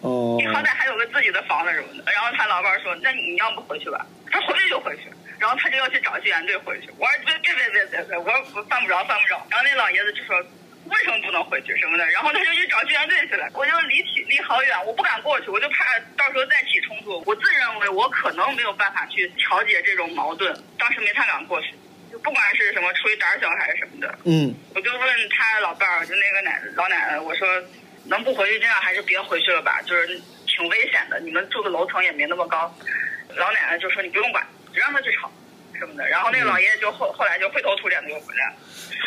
[0.01, 0.37] 哦。
[0.39, 4.05] 你好歹还有个自己的房子什么的。”然后他老伴说：“那你要不回去吧？”
[4.41, 5.03] 他回去就回去。
[5.39, 9.35] 然后他就要去找救援队回去，我说别别别别别别，我说犯不着犯不着。
[9.49, 13.47] 然后那老爷子就说为什么不能回去什么的，然后他就去找救援队去了。
[13.53, 15.83] 我就离体离好远，我不敢过去，我就怕
[16.17, 17.21] 到时候再起冲突。
[17.25, 21.75] 我自认为我可能没有办法去调解这种矛盾，当时没太敢过去，
[22.11, 24.17] 就不管是什么出于胆小还是什么的。
[24.23, 24.55] 嗯。
[24.73, 27.47] 我就问他老伴儿，就那个奶老奶奶，我说
[28.05, 30.07] 能不回去这样还是别回去了吧，就是
[30.47, 31.19] 挺危险的。
[31.19, 32.73] 你们住的楼层也没那么高。
[33.35, 34.45] 老奶奶就说你不用管。
[34.73, 35.31] 只让他去吵，
[35.79, 38.55] 什么的，然后那个老爷爷就后后来就灰头土脸的就回来了，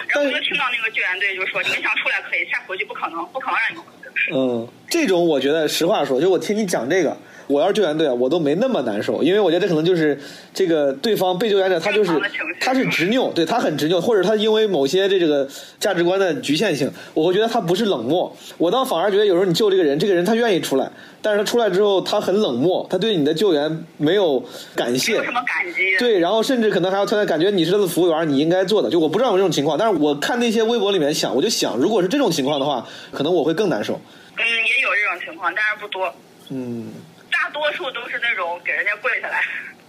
[0.08, 7.14] 然后我就听到那个救援队就说：“你们想出来可以，再回去不可能，不可能让你们回去。”嗯，这种我觉得实话说，就我听你讲这个。
[7.48, 10.16] 我要是救援队啊，我都没那么难受，因为我觉得这可能就是
[10.54, 12.12] 这个对方被救援者，他就是
[12.60, 15.48] 他是执拗，对他很执拗，或者他因为某些这这个
[15.80, 18.36] 价值观的局限性，我会觉得他不是冷漠。
[18.58, 20.90] 我倒反而觉得有时候你救这个人，这个人他愿意出来，
[21.22, 24.44] 但是他出来之后他很冷漠，他对你的救援没有
[24.74, 25.96] 感谢，什么感激？
[25.98, 28.90] 对，然后甚至可能还要突然感觉你是他的服务员，你应该做的。
[28.90, 33.98] 就我不知道有这种情况，但是我看那些微博里面想，我就想，如果是这种情况的话，可能我会更难受。
[34.36, 36.12] 嗯，也有这种情况，但是不多。
[36.50, 36.92] 嗯。
[37.38, 39.40] 大多数都是那种给人家跪下来。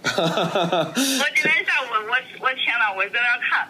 [0.06, 3.68] 我今天下午，我我天呐，我在那看，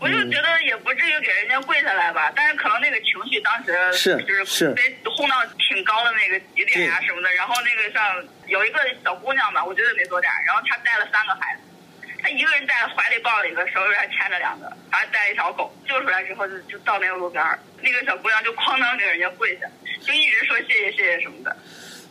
[0.00, 7.30] 我就觉得也不至于给人家跪下来吧，但是可能那个情绪当时是就是被轰到挺高的那个极点呀什么的。
[7.34, 15.70] 然后那个像有一个小姑娘吧，我觉得没多大，然后她带了三个孩子，她一个人在怀里抱了一个，手里还牵着两个，还带一条狗。
[15.86, 17.44] 救出来之后就就到那个路边
[17.82, 19.68] 那个小姑娘就哐当给人家跪下，
[20.04, 21.56] 就一直说谢谢谢谢什么的。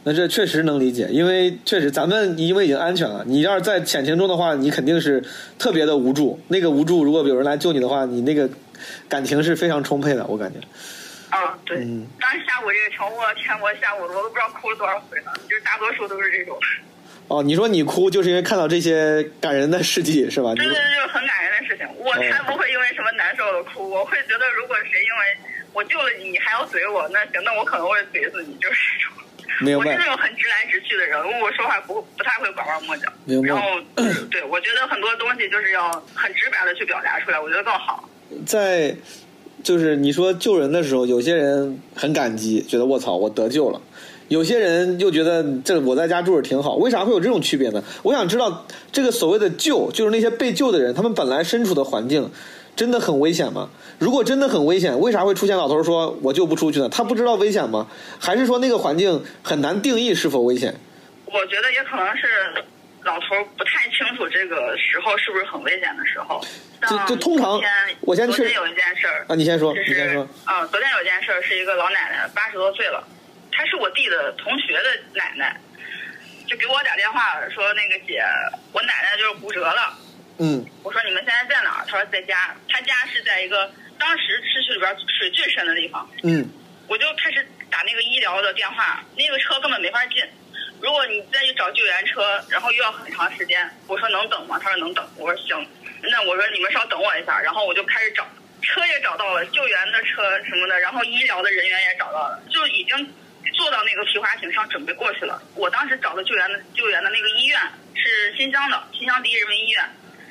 [0.03, 3.23] 那这确实能理解，因为确实咱们因为已经安全了。
[3.27, 5.21] 你要是在险情中的话，你肯定是
[5.57, 6.39] 特别的无助。
[6.47, 8.49] 那个无助，如果有人来救你的话，你那个
[9.09, 10.59] 感情是非常充沛的，我感觉。
[11.29, 11.77] 啊，对。
[12.19, 16.57] 当时下午这个情我天，我下午我都不知道哭了多少回了，就是大多数都是这种。
[17.27, 20.55] 哦，你说你哭，就是因为看到这些感人的事迹，是吧？
[20.55, 21.85] 对对对，就是很感人的事情。
[21.99, 29.13] 我才不会因为什么难受的哭，我会觉得如果谁因为我救了你，你还要怼我，那行，那我可能会怼死你，就是这种。
[29.61, 33.07] 我是那种很直来直去的人，我说话不不太会拐弯抹角。
[33.43, 33.61] 然后，
[34.31, 38.07] 对，我觉得很多东西就是要很直白的去表达出来，我觉得更好。
[38.45, 38.95] 在，
[39.63, 43.81] 就是你说救人的时候，有些人很感激，觉得卧槽，我得救了；
[44.27, 46.75] 有些人又觉得这我在家住着挺好。
[46.75, 47.83] 为啥会有这种区别呢？
[48.03, 52.31] 我想知道，这个所谓的救，就是那些被救的人，他们本来身处的环境。
[52.79, 53.69] 真的很危险吗？
[53.99, 56.87] 如果真的很危险，为啥会出现老头说我就不出去呢？
[56.87, 57.85] 他不知道危险吗？
[58.17, 60.73] 还是说那个环境很难定义是否危险？
[61.25, 62.23] 我觉得也可能是
[63.03, 66.41] 老头不太清楚这个时候是不是很危险的时候。
[66.87, 67.59] 就就通常，
[67.99, 70.25] 我先昨天有一件事儿啊，你先说，就你先说。
[70.47, 73.03] 嗯，昨天有一件事儿是一个老奶奶，八十多岁了，
[73.51, 75.59] 她是我弟的同学的奶奶，
[76.47, 78.23] 就给我打电话说那个姐，
[78.71, 79.97] 我奶奶就是骨折了。
[80.39, 80.65] 嗯。
[80.83, 81.85] 我说你们现在在哪儿？
[81.87, 86.09] 他说在家，他家是在一个当时市区里边水最深的地方。
[86.23, 86.49] 嗯。
[86.87, 90.23] 我就开始打那个医疗的电话，那个车根本没法进。
[90.81, 93.69] 如果你再去找救援车，然后又要很长时间。
[93.85, 94.57] 我说能等吗？
[94.59, 95.07] 他说能等。
[95.17, 95.67] 我说行。
[96.01, 98.25] 那我说你们稍等我一下，然后我就开始找，
[98.63, 103.13] 车也找到了，救援的车什么的，然后医疗的人员也找到了，就已经
[103.53, 105.39] 坐到那个皮划艇上准备过去了。
[105.55, 107.59] 我当时找的救援的救援的那个医院
[107.93, 109.83] 是新乡的，新乡第一人民医院。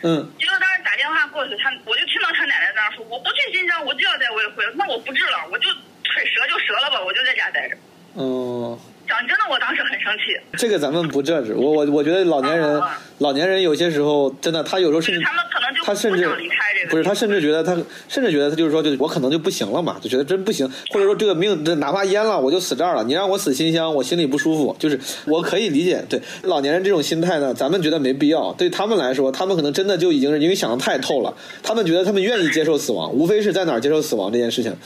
[0.02, 0.32] 嗯。
[0.38, 5.68] 结果当时打电话过去，他我就听到他奶奶在那说：“我不去新疆，我就要在卫辉，那我不治了，我就
[6.04, 7.76] 腿折就折了吧，我就在家待着。”
[8.14, 8.78] 哦。
[9.08, 10.38] 讲真的，我当时很生气。
[10.58, 12.80] 这个咱们不这治，我我我觉得老年人，
[13.18, 17.74] 老年人有些时候真的，他有时候甚至他们可能就他甚至离开这个不是他甚至觉得他
[18.06, 26.04] 甚至觉得他就是说，就我可能就不行了嘛，就觉得真不行，或者说这个命哪怕淹了我就死这儿了，你让我死新乡，我心里不舒服，就是我可以理解。
[26.08, 28.52] 对老年人这种心态呢，咱们觉得没必要。
[28.52, 31.32] 对他们来说，他们可能真的就已经是因为想的太透了，
[31.62, 34.76] 他们觉得他们愿意接受死亡，无非是在哪儿接受死亡这件事情。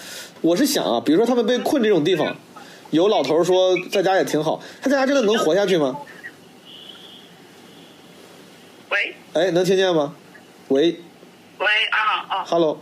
[0.40, 2.36] 我是想啊，比如说他们被困这种地方。
[2.92, 5.96] 有老头说在家也挺好，他在家真的能活下去吗？
[8.90, 9.14] 喂。
[9.32, 10.14] 哎，能听见吗？
[10.68, 11.00] 喂。
[11.58, 12.44] 喂啊啊。
[12.46, 12.78] Hello。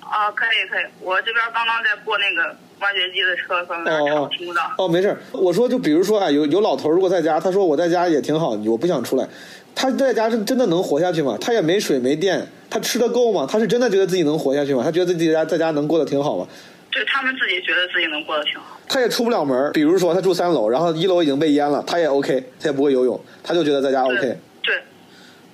[0.00, 4.70] 啊，可以可以，我这边刚刚在过那个挖掘机的车，可能听不到。
[4.78, 5.16] 哦，没事。
[5.32, 9.28] 我说就比如说啊，有有老头如果在家，他说我在家也挺好，我不想出来。
[9.74, 11.36] 他在家是真的能活下去吗？
[11.40, 13.48] 他也没水没电，他吃的够吗？
[13.50, 14.84] 他是真的觉得自己能活下去吗？
[14.84, 16.46] 他觉得自己家在家能过得挺好吗？
[16.92, 18.78] 对他们自己觉得自己能过得挺好。
[18.88, 24.38] 他也出不了门，比如说他住三楼，然后一楼已经被淹了，他也 OK，他也不会游泳，他就觉得在家 OK。
[24.62, 24.78] 对。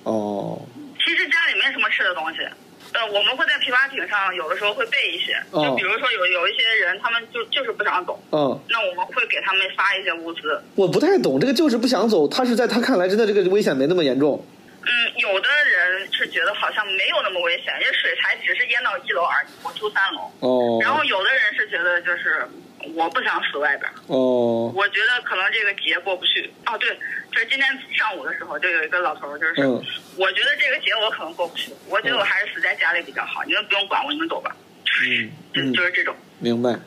[0.03, 0.59] 哦。
[1.03, 2.39] 其实家里没什么吃的东西，
[2.93, 10.61] 呃，我们会在皮划艇上有的时候会备一些，就比如说有有一些人他们就就是不想走，嗯，那我们会给他们发一些物资。
[10.75, 14.43] 我不太懂这个就是不想走，他是在他看来真的这个危险没那么严重。
[14.81, 20.31] 嗯，有的人是觉得好像没有那么危险，因为水才只是淹到一楼而已，我住三楼。
[20.39, 20.79] 哦。
[20.81, 22.47] 然后有的人是觉得就是
[22.95, 23.91] 我不想死外边。
[24.07, 24.71] 哦。
[24.75, 26.51] 我觉得可能这个节过不去。
[26.65, 26.89] 哦，对，
[27.31, 27.67] 就是今天
[27.97, 29.61] 上午的时候，就有一个老头，就是
[30.17, 34.55] 我觉得这个节我可能过不去，我觉得我还是死在家里比较好，你们不用管我，你们走吧。
[35.03, 35.31] 嗯。
[35.53, 36.15] 就就是这种。
[36.39, 36.79] 明白。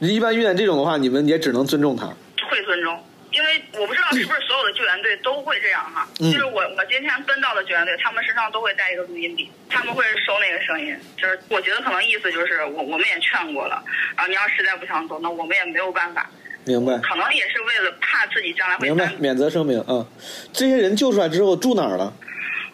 [0.00, 2.06] 一般遇见这种的话，你们也只能尊重他。
[2.50, 3.04] 会尊重。
[3.38, 13.80] 因为我不知道是不是所有的救援队都会这样哈，就是我我今天跟到的救援队，他们身上都会带一个录音笔，他们会收那个声音，就是我觉得可能意思就是我我们也劝过了，
[14.16, 16.28] 啊，你要实在不想走，那我们也没有办法。
[16.64, 16.98] 明白。
[16.98, 18.88] 可能也是为了怕自己将来会。
[18.88, 20.04] 明白，免责声明啊。
[20.52, 22.12] 这些人救出来之后住哪儿了？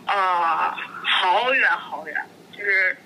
[0.07, 2.17] 啊，好远好远，
[2.57, 2.97] 就是。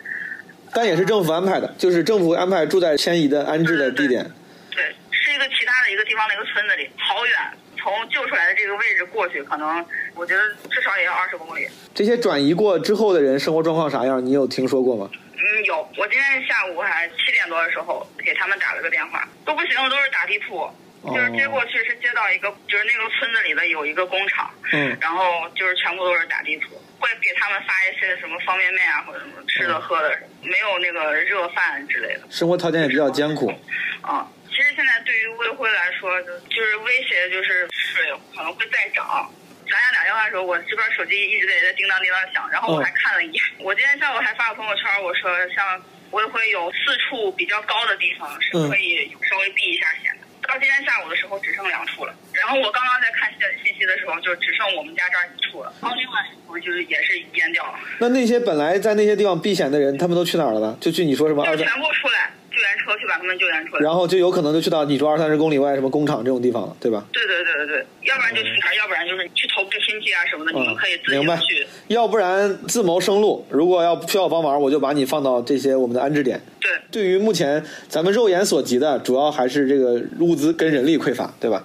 [0.72, 4.30] 但也是政府安排的，就是政府安排住在迁移的安置的地点。
[4.78, 7.34] 对，是一个其他的一个地方的一个村子里，好远。
[7.76, 11.66] 从救出来的这个位置过去，可能我觉得至少也要二十公里。
[11.94, 14.24] 这些转移过之后的人生活状况啥样？
[14.24, 15.10] 你有听说过吗？
[15.34, 15.76] 嗯，有。
[15.96, 20.70] 我今天下午还七点多的时候给他们打了个电话，都不行，都是打地铺。
[21.06, 32.22] 就是接过去是接到一个，就是那个村子里的有一个工厂，嗯，然后就是全部都是打地铺，会给他们发一些什么方便面啊或者什么吃的喝的，没有那个热饭之类的。
[32.28, 33.52] 生活条件也比较艰苦。
[34.02, 34.26] 啊。
[34.58, 38.02] 其实现在对于卫辉来说，就就是威胁，就是水
[38.34, 39.30] 可能会再涨。
[39.70, 43.38] 咱俩打电话的时候，我这边手机一直在在叮当叮当响，然后我还看了一眼。
[43.60, 45.80] 我今天下午还发了朋友圈，我说像
[46.10, 50.26] 卫辉有四处比较高的地方是可以稍微避一下险的。
[50.42, 52.12] 到今天下午的时候只剩两处了。
[52.32, 55.72] 然后我刚刚在看信信息的时候，就只剩我们家这儿一处了。
[55.80, 57.78] 然后另外一处就是也是淹掉了。
[58.00, 60.76] 那那些本来在那些地方避险的人，他们都去哪儿了呢？
[60.80, 61.46] 就去你说什么？
[61.46, 62.32] 就全部出来。
[62.50, 67.04] 救援车去把他们救援出来，然后就有可能就去到你说二三十公里外什么工厂这种地方了，对吧？
[67.12, 71.66] 对对对对对，要不然就去哪儿，要不然就是去投奔亲戚啊什么的，你们可以自己去。
[71.88, 76.40] 要不然自谋生路，如果要需要帮忙，我就把你放到这些我们的安置点。
[76.60, 81.62] 对，对于目前咱们肉眼所及的，主要还是这个物资跟人力匮乏，对吧？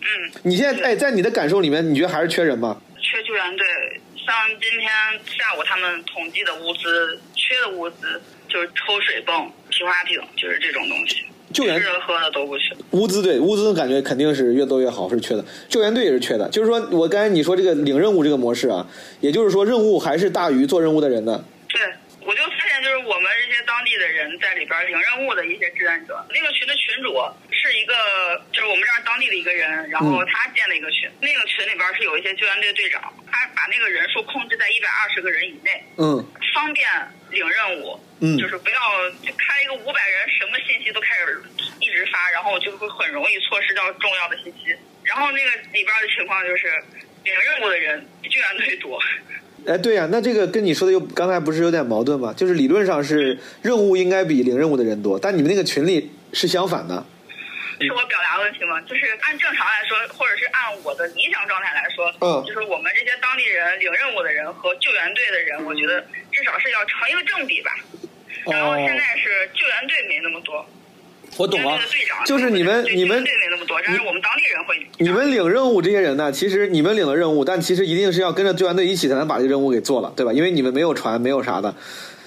[0.00, 0.06] 嗯。
[0.42, 2.80] 你现在哎，在你的感受里面，你觉得还是缺人吗？
[3.00, 3.66] 缺救援队，
[4.16, 4.90] 像今天
[5.26, 9.50] 下午他们统计的物资，缺的物资就是抽水泵。
[9.76, 11.22] 皮划艇就是这种东西，
[11.52, 12.74] 救援吃的喝的都不缺。
[12.92, 15.44] 物资对物资感觉肯定是越多越好，是缺的。
[15.68, 16.48] 救援队也是缺的。
[16.48, 18.86] 就是说我刚才你说这个领任务这个模式啊，
[19.20, 21.36] 也就是说任务还是大于做任务的人的。
[21.68, 21.82] 对，
[22.24, 26.24] 我就发现就是我们这些当地的人在里边领任务的一些志愿者。
[26.32, 27.12] 那个群的群主
[27.52, 27.92] 是一个，
[28.50, 36.24] 就是我们这儿当地的一个人，然后他建了一个群，那个群里边是有一些救援队队长，他把那个人数控制在一百二十个人以内，嗯
[36.54, 36.88] 方便
[37.28, 38.00] 领任务。
[38.20, 38.76] 嗯就是不要
[39.22, 41.42] 就开一个五百人，什么信息都开始
[41.80, 44.74] 一直发，然后就会很容易错失掉重要的信息。
[45.02, 46.66] 然后那个里边的情况就是，
[47.24, 48.98] 领任务的人比救援队多。
[49.66, 52.32] 哎，对呀、那这个跟你说的又刚才不是有点矛盾吗？
[52.36, 57.04] 就是理论上是任务应该比领任务的人多，但你们那个群里是相反的。
[57.80, 58.80] 是我表达问题吗？
[58.82, 66.00] 就是按正常来说，或者是按我的理想状态来说，嗯就是我们这些当地人领任务的人和救援队的人，我觉得
[66.32, 67.70] 至少是要成一个正比吧。
[68.46, 70.64] 然后现在是救援队没那么多，
[71.36, 74.86] 我懂了救援队长，就是你们你们队没那么多，但是我们当地人会。
[74.98, 80.32] 你们领任务这些人呢，其实你们领了任务，但其实一定是要跟着救援队一起才能把这个任务给做了，对吧？
[80.32, 81.74] 因为你们没有船，没有啥的。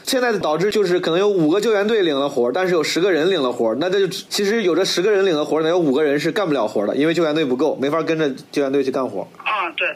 [0.09, 9.27] 现在导致就是可能有五个救援队领了活儿，但是有十个人领了活儿，那这就其实有这十个人领了活儿，那有五个人是干不了活儿的，因为救援队不够，没法跟着救援队去干活儿。
[9.45, 9.87] 嗯，对。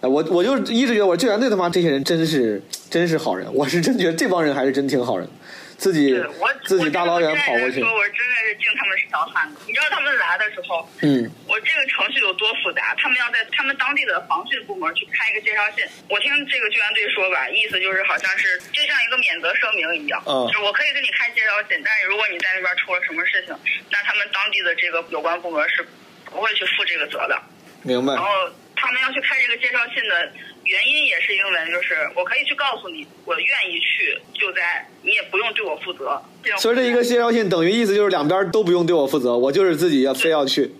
[0.00, 5.28] 哎，我我就一直觉得我救援队他妈这些人真是真是好人，我是真觉得这帮人还是真挺好人，
[5.76, 9.60] 自己我自己大老远跑过去我真的是敬他们是条汉子。
[9.66, 12.94] 你知道他们来的时候，嗯，我这个程序有多复杂？
[12.96, 15.84] 他们要在他们当地的防汛部门去开一个介绍信。
[16.08, 23.54] 我听这个救援队说吧，意思就是好像是就像一个免责声明一样，嗯就是我可以给你开介绍信，但是如果你在那边出了什么事情，
[23.90, 25.86] 那他们当地的这个有关部门是
[26.26, 27.40] 不会去负这个责的。
[27.82, 28.22] 明白然。
[28.22, 28.30] 后
[28.76, 30.32] 他们要去开这个介绍信的
[30.64, 36.20] 原因也是因为，就是我可以去告诉你，我愿意去救灾，你也不用对我负责。
[36.58, 40.70] 所以这一个介绍信等于意思就是两边都不用对我负责，我就是自己要非要去，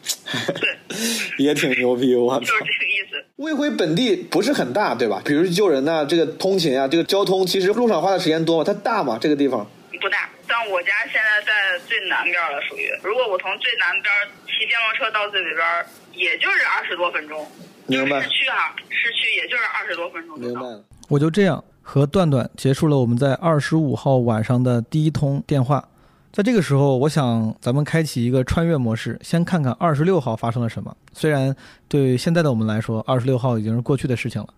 [0.61, 0.77] 对
[1.45, 2.41] 也挺牛逼，我操！
[2.41, 3.25] 就是这个意思。
[3.37, 5.21] 卫辉本地不是很大，对吧？
[5.25, 8.65] 比如救人呐、这个通勤啊，这个交通，其实路上花的时间多吗？
[8.65, 9.19] 它大吗？
[9.21, 9.69] 这个地方？
[10.01, 12.91] 不大，但我家现在在最南边了，属于。
[13.03, 14.13] 如果我从最南边
[14.47, 15.67] 骑电动车到最北边，
[16.13, 17.47] 也就是二十多分钟。
[17.87, 20.61] 明白市区啊，市区也就是二十多分钟就到。
[20.61, 20.85] 明白了。
[21.09, 25.87] 我就这样和段段结束了我们在二十五号晚上的第一通电话。
[26.33, 30.97] 在这个时候，我想咱们开启一个穿越模式，先看看二十六号发生了什么。
[31.13, 31.55] 虽然
[31.87, 34.49] 对现在的我们来说，二十六号已经是过去的事情了。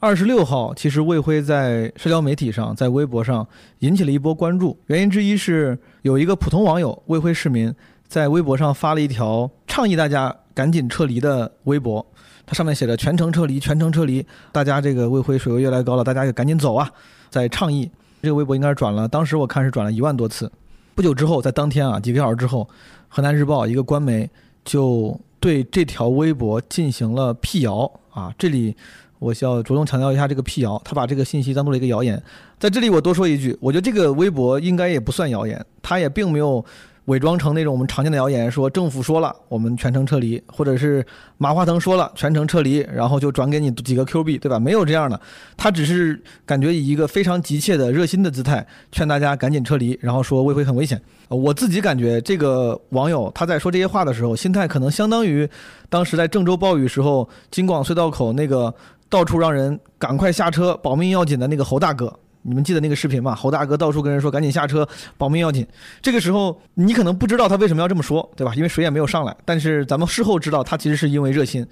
[0.00, 3.46] 二十六号，其实魏辉在社交媒体上，在微博上
[3.78, 4.78] 引起了一波关注。
[4.86, 7.74] 原因之一是有一个普通网友魏辉市民
[8.06, 12.04] 在微博上发了一条倡议大家赶紧撤离的微博，
[12.48, 16.90] 它上面写着“全程撤离，全程撤离”，大家这个魏辉水位越来越高了，大家也赶紧走啊，
[17.28, 17.90] 在倡议。
[18.22, 20.50] 这个微博应该是转了，当时我看是转了一万多次。
[20.94, 22.66] 不久之后，在当天啊，几个小时之后，
[23.06, 24.28] 河南日报一个官媒
[24.64, 28.34] 就对这条微博进行了辟谣啊。
[28.38, 28.74] 这里
[29.18, 32.20] 我需要着重强调一下这个辟谣，他把这个信息当做了一个谣言。
[32.58, 36.64] 在这里我多说一句，我觉得这个微博应该也不算谣言，他也并没有
[37.08, 41.04] 伪装成那种我们常见的谣言，说政府说了我们全程撤离，或者是
[41.38, 44.58] 马化腾说了全程撤离，然后就转给你几个 Q 币，对吧？
[44.58, 45.18] 没有这样的，
[45.56, 51.00] 他只是感觉以一个非常急切的热心的姿态劝大家赶紧撤离，然后说魏辉很危险。
[51.28, 55.48] 我自己感觉这个网友他在说这些话的时候，心态可能相当于
[55.88, 58.74] 当时在郑州暴雨时候京广隧道口那个
[59.08, 62.14] 到处让人赶快下车保命要紧的那个侯大哥。
[62.48, 63.34] 你们记得那个视频吗？
[63.34, 64.88] 侯大哥到处跟人说赶紧下车，
[65.18, 65.66] 保命要紧。
[66.00, 68.54] 这个时候你可能不知道他为什么要这么说，对吧？
[68.54, 69.36] 因为水也没有上来。
[69.44, 71.66] 但是咱们事后知道，他其实是因为热心。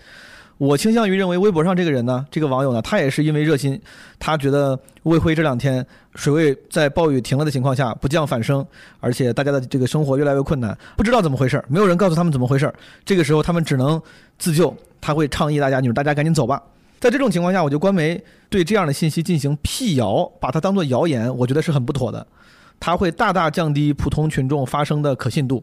[0.59, 3.79] 我倾向于认为，微博上这个人呢，这个网友呢，他也是因为热心，
[4.18, 8.66] 他觉得魏辉这两天水位在暴雨停了的情况下不降反升，
[9.01, 12.72] 而且大家的这个生活越来越困难，不知道怎么回事，没有人告诉他们怎么回事。
[13.05, 14.01] 这个时候他们只能
[14.39, 16.62] 自救，他会倡议大家，你说大家赶紧走吧。
[17.07, 22.27] 在这种情况下，我觉得官媒对这样的信息进行辟谣，把它当做谣言，我觉得是很不妥的，
[22.81, 25.63] 它会大大降低普通群众发生的可信度。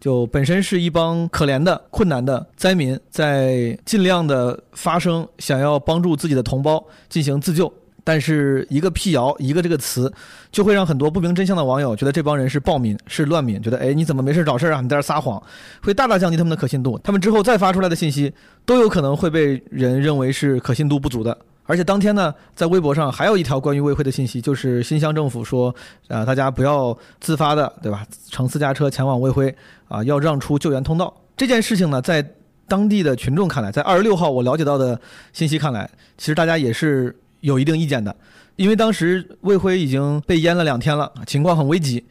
[0.00, 7.72] 就本身是一帮可怜的、困难的灾民，在尽量的发声，想要帮助自己的同胞进行自救。
[8.02, 10.12] 但是一个辟谣，一个这个词，
[10.50, 14.80] 就会让很多不明真相的网友觉得这帮人是暴民、是乱民，觉得哎你怎么没事找事啊？
[14.80, 15.42] 你在这撒谎，
[15.82, 16.98] 会大大降低他们的可信度。
[17.04, 18.32] 他们之后再发出来的信息，
[18.64, 21.36] 都有可能会被人认为是可信度不足的。
[21.64, 25.72] 而且当天呢，在微博上还有一条关于魏辉的信息，就是新乡政府说，
[26.08, 28.04] 啊、大家不要自发的，对吧？
[28.28, 29.54] 乘私家车前往魏辉，
[29.86, 31.14] 啊、要让出救援通道。
[31.36, 32.28] 这件事情呢，在
[32.66, 35.00] 当地的群众看来，在二十六号我了解到的
[35.32, 35.88] 信息看来，
[36.18, 38.14] 其实大家也是有一定意见的，
[38.56, 42.04] 因为当时魏辉已经被淹了两天了，情况很危急，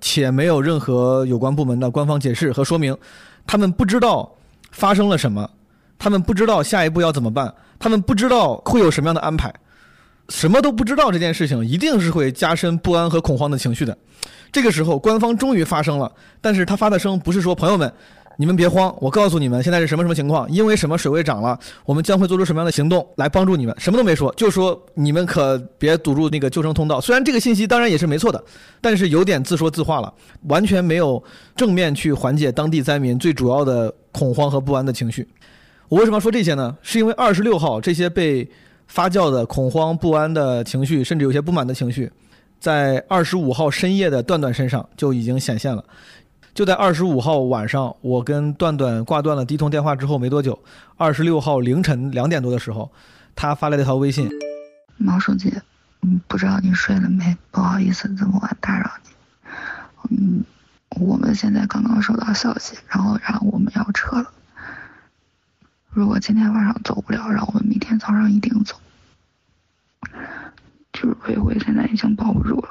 [0.00, 2.96] 且没有任何有关部门的官方解释和说明，
[3.46, 4.30] 他们不知道
[4.70, 5.48] 发生了什么，
[5.98, 9.52] 他们不知道下一步要怎么办，他们不知道会有什么样的安排。
[10.30, 13.96] 什么都不知道这件事情，一定是会加深不安和恐慌的情绪的。
[14.50, 16.10] 这个时候，官方终于发声了，
[16.40, 17.92] 但是他发的声不是说朋友们。
[18.36, 23.74] 你们别慌，我告诉你们现在是什么什么情况，因为什么水位涨了，我们将会做出什么样的行动来帮助你们。
[23.78, 27.00] 什么都没说，就说你们可别堵住那个救生通道。
[27.00, 28.42] 虽然这个信息当然也是没错的，
[28.80, 30.12] 但是有点自说自话了，
[30.48, 31.22] 完全没有
[31.54, 35.28] 正面去缓解当地灾民最主要的恐慌和不安的情绪。
[35.88, 36.76] 我为什么要说这些呢？
[36.82, 38.48] 是因为二十六号这些被
[38.88, 42.10] 发酵的恐慌不安的情绪，甚至有些不满的情绪，
[42.58, 45.84] 在二十五号深夜的段段身上就已经显现了。
[46.54, 50.56] 就在二十五号晚上，我跟段段挂断了第一通电话之后没多久，
[50.96, 52.92] 二十六号凌晨两点多的时候，
[53.34, 54.30] 他发来了一条微信
[54.96, 55.52] ：“毛书记，
[56.02, 57.36] 嗯，不知道你睡了没？
[57.50, 60.16] 不好意思这么晚打扰你。
[60.16, 60.44] 嗯，
[61.00, 64.30] 我们现在刚刚收到消息，然后让我们要撤了。
[65.90, 68.76] 如果今天晚上走不了，让我们明天早上一定走。
[70.92, 72.68] 就是魏辉现在已经保不住了。”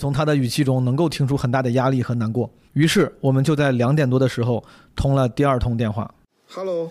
[0.00, 4.64] 从他的语气中能够听出很大的压力和难过，于是我们就在两点多的时候
[4.96, 6.10] 通了第二通电话。
[6.50, 6.90] Hello，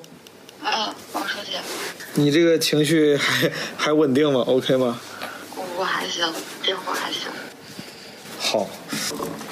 [0.64, 1.54] 啊，王书记，
[2.14, 5.02] 你这个情绪还 还稳定吗？OK 吗？
[5.76, 6.32] 我还行，
[6.62, 7.32] 这会儿还行。
[8.38, 8.68] 好，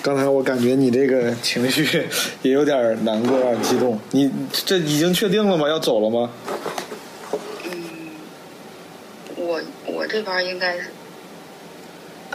[0.03, 2.07] 刚才我感觉你这个情绪
[2.43, 3.99] 也有点难过，有点激动。
[4.11, 5.67] 你这已经确定了吗？
[5.67, 6.29] 要走了吗？
[7.65, 8.11] 嗯，
[9.35, 10.91] 我我这边应该是。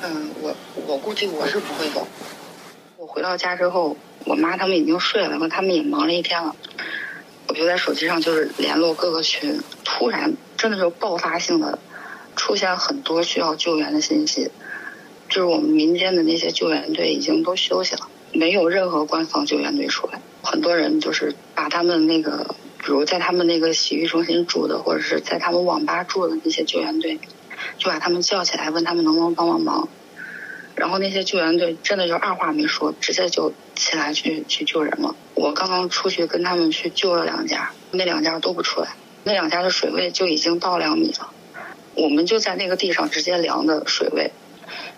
[0.05, 0.55] 嗯，我
[0.87, 2.07] 我估计我是不会走。
[2.97, 6.57] 我回到家之后，我妈他们已经睡了，他们也忙了一天了。
[7.47, 11.79] 我就在手机上就是联络各个群，突然真的是爆发性的
[12.35, 14.51] 出现很多需要救援的信息。
[15.29, 20.21] 就是我们民间的那些救援队已经都休息了，没有任何官方救援队出来。
[20.43, 27.21] 很多人就是把他们那个，比如在他们那个洗浴中心住的，或者是在他们网吧住的那些救援队。
[27.79, 29.89] 就把他们叫起来，问他们能不能帮帮忙。
[30.75, 35.15] 然后那些救援队真的就二话没说，直接就起来去去救人了。
[35.35, 38.89] 我刚刚出去跟他们去救了两家，那两家都不出来，
[39.25, 41.31] 那两家的水位就已经到两米了。
[41.95, 44.33] 我们就在那个地上直接量的水位，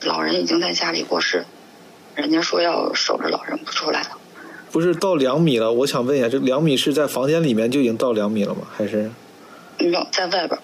[0.03, 1.45] 老人已经在家里过世，
[2.15, 4.11] 人家说要守着老人不出来了。
[4.71, 8.61] 不是到两米了，我想问一下，这两米是在房间里面就已经到两米了吗？
[8.77, 9.11] 还是？
[9.79, 10.61] 没有，在外边。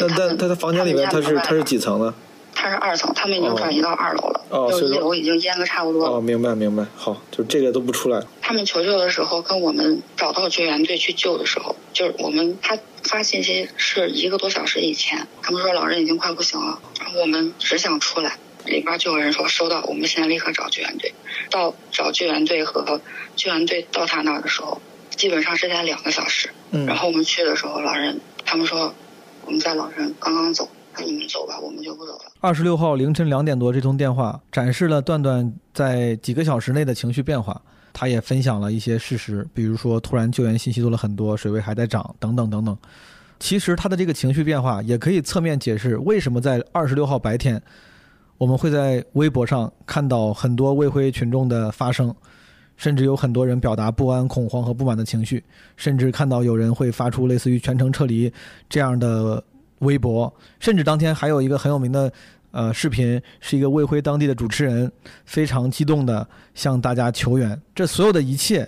[0.00, 2.14] 那但他的房间里面他是他是几层呢？
[2.52, 4.44] 他是二层，他们已经转移到二楼了。
[4.50, 6.16] 哦，一楼已经淹的差不多了。
[6.16, 6.84] 哦，明白明白。
[6.94, 8.20] 好，就这个都不出来。
[8.42, 16.78] 他们求救的时候，跟我们找到救援队去救的时候，就是我们他发信息是一个多小时以前，他们说老人已经快不行了，
[17.18, 18.36] 我们只想出来。
[18.66, 21.14] 里边就有人说收到，我们现在立刻找救援队。
[21.48, 23.00] 到找救援队和
[23.36, 24.82] 救援队到他那儿的时候，
[25.16, 26.50] 基本上是在两个小时。
[26.72, 26.84] 嗯。
[26.84, 28.92] 然后我们去的时候，老人他们说。
[29.50, 32.20] 我们家老人刚刚走，那你们走吧，我们就不走了。
[32.38, 37.60] 二十六号凌晨两点多，这通电话展示了段段在几个小时内的情绪变化。
[37.92, 42.78] 他也分享了一些事实，比如说突然救援信息多了很多，水位还在涨，等等等等。
[43.40, 47.60] 其实他的这个情绪变化也可以侧面解释为什么在二十六号白天，
[48.38, 52.14] 我们会在微博上看到很多卫辉群众的发声。
[52.80, 55.44] 甚至有很多人表达不安、恐慌和不满的情绪，
[55.76, 58.32] 甚至看到有人会发出类似于“全程撤离”
[58.70, 59.44] 这样的
[59.80, 62.10] 微博，甚至当天还有一个很有名的
[62.52, 64.90] 呃视频，是一个卫辉当地的主持人
[65.26, 67.60] 非常激动的向大家求援。
[67.74, 68.66] 这所有的一切，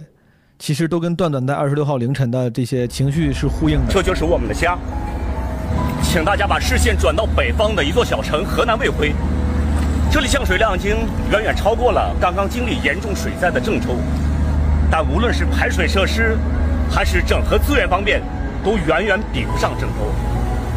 [0.58, 3.86] 其实都跟段段在二十六号凌晨的这些情绪是呼应的。
[3.90, 4.78] 这就是我们的家，
[6.02, 9.14] 请大家把视线转到北方的一座小城河南卫辉。
[10.12, 10.94] 这里降水量已经
[11.30, 13.96] 远远超过了刚刚经历严重水灾的郑州，
[14.90, 16.36] 但无论是排水设施，
[16.90, 18.20] 还是整合资源方面，
[18.62, 20.12] 都远远比不上郑州。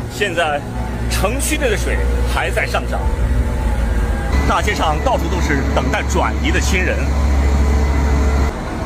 [0.09, 0.61] 现在，
[1.11, 1.97] 城区内的水
[2.33, 2.97] 还在上涨，
[4.47, 6.95] 大街上到处都是等待转移的亲人。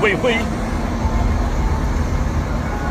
[0.02, 0.38] 魏辉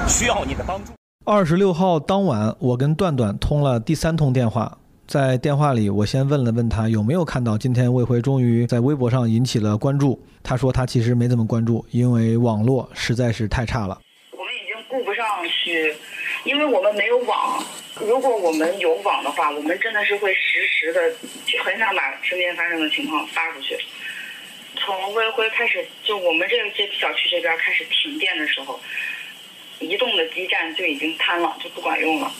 [0.06, 0.92] 需要你的帮助。
[1.24, 4.78] 二十六号当晚，我跟段段通了第三通电话。
[5.09, 10.22] 在电话里，我先问了问他有没有看到今天魏辉终于在微博上引起了关注。
[10.44, 13.98] 他说他其实没怎么关注，因为网络实在是太差了。
[14.32, 15.94] 我们已经顾不上去，
[16.44, 17.64] 因为我们没有网。
[17.98, 21.00] 如果我们有网的话，我们真的是会实时的，
[21.64, 23.78] 很想把身边发生的情况发出去。
[24.76, 28.78] 从魏辉开始，就我们这个小区这边开始停电的时候，
[29.80, 32.30] 移动的基站就已经瘫了，就不管用了。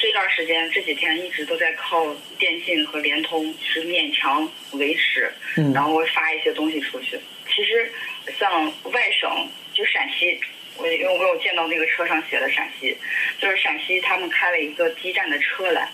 [0.00, 5.30] 这段时间这几天一直都在靠电信和联通，是勉强维持，
[5.74, 7.20] 然后发一些东西出去。
[7.46, 7.92] 其实
[8.38, 10.40] 像外省，就陕西，
[10.78, 12.96] 我因为我有见到那个车上写的陕西，
[13.38, 15.86] 就是陕西他们开了一个基站的车来，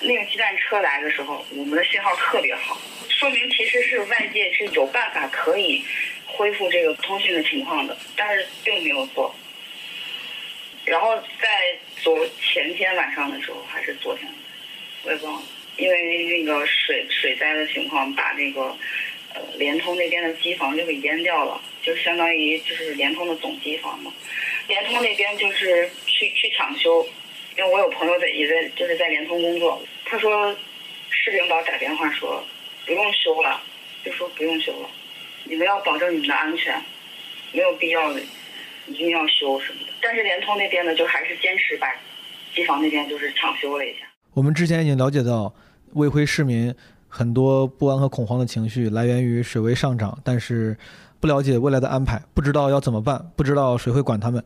[0.00, 2.78] 那个基站车来的时候，我们的信号特别好，
[3.08, 5.82] 说明其实是外界是有办法可以
[6.26, 9.34] 恢复这个通讯的情况的，但是并没有做。
[10.84, 11.48] 然后在
[12.06, 14.30] 昨前天晚上的时候，还是昨天，
[15.02, 15.42] 我也忘了，
[15.76, 18.62] 因为那个水水灾的情况，把那个
[19.34, 24.14] 呃联通那边的机房就给淹掉了，就相当于就是联通的总机房嘛。
[24.68, 27.04] 联通那边就是去去抢修，
[27.58, 30.56] 因为我有朋友在也在就是在联通工作，他说
[31.10, 32.46] 市领导打电话说
[32.86, 33.60] 不用修了，
[34.04, 34.88] 就说不用修了，
[35.42, 36.80] 你们要保证你们的安全，
[37.50, 38.16] 没有必要
[38.86, 39.80] 一定要修什么。
[40.02, 41.86] 但是联通那边呢，就还是坚持把
[42.54, 44.06] 机房那边就是抢修了一下。
[44.32, 45.52] 我们之前已经了解到，
[45.94, 46.74] 卫辉市民
[47.08, 50.76] 很多不安和恐慌的情绪来源于水位上涨，但是
[51.18, 54.42] 不了解未来的安排，不知道要怎么办，不知道谁会管他们。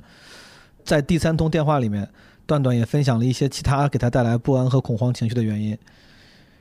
[0.85, 2.09] 在第三通电话里面，
[2.47, 5.77] 段段也分享了一些其他给他带来不安和恐慌情绪的原因。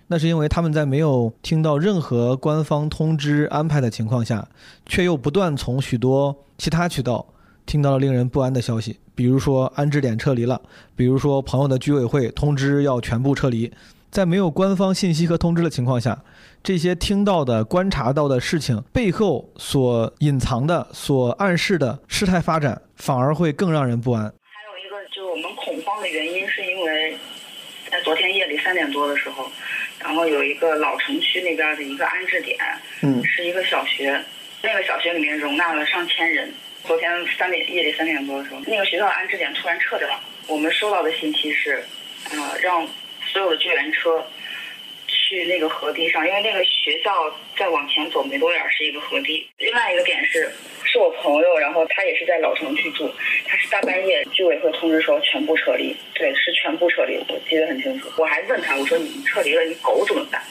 [0.08, 4.48] 那是因为他们在没有听到任何官方通知安排的情况下，
[4.88, 7.26] 却又不断从许多其他渠道
[7.70, 10.60] 听到了令人不安的消息，比如说安置点撤离了，
[10.96, 13.72] 比如说朋友的居委会通知要全部撤离。
[14.10, 16.20] 在没有官方信息和通知的情况下，
[16.64, 24.24] 这些听到的、观察到的事情背后所隐藏的、所暗示的事态发展，反而会更让人不安。
[24.24, 27.16] 还有一个就是我们恐慌的原因，是因为
[27.92, 29.46] 在昨天夜里三点多的时候，
[30.00, 32.58] 然后有一个老城区那边的一个安置点，
[33.04, 34.20] 嗯，是一个小学，
[34.64, 36.52] 那个小学里面容纳了上千人。
[36.90, 40.20] 昨天三点夜里三点多的时候，那个学校的安置点突然撤掉了。
[40.48, 41.84] 我们收到的信息是，
[42.32, 42.84] 呃，让
[43.28, 44.28] 所有的救援车
[45.06, 47.12] 去那个河堤上，因为那个学校
[47.56, 49.48] 再往前走没多远是一个河堤。
[49.60, 50.52] 另外一个点是，
[50.84, 53.08] 是我朋友，然后他也是在老城区住，
[53.46, 58.10] 他是大半夜居委会通知说全部撤离，对，是全部撤离，我记得很清楚。
[58.18, 60.42] 我还问他，我说你撤离了，你狗怎么办？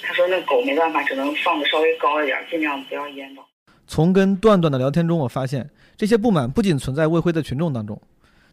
[0.00, 3.46] 他说那狗没办法，只能放的稍微高一点，尽量不要淹到。
[3.86, 8.00] 从跟段段的聊天中，我发现这些不满不仅存在卫辉的群众当中，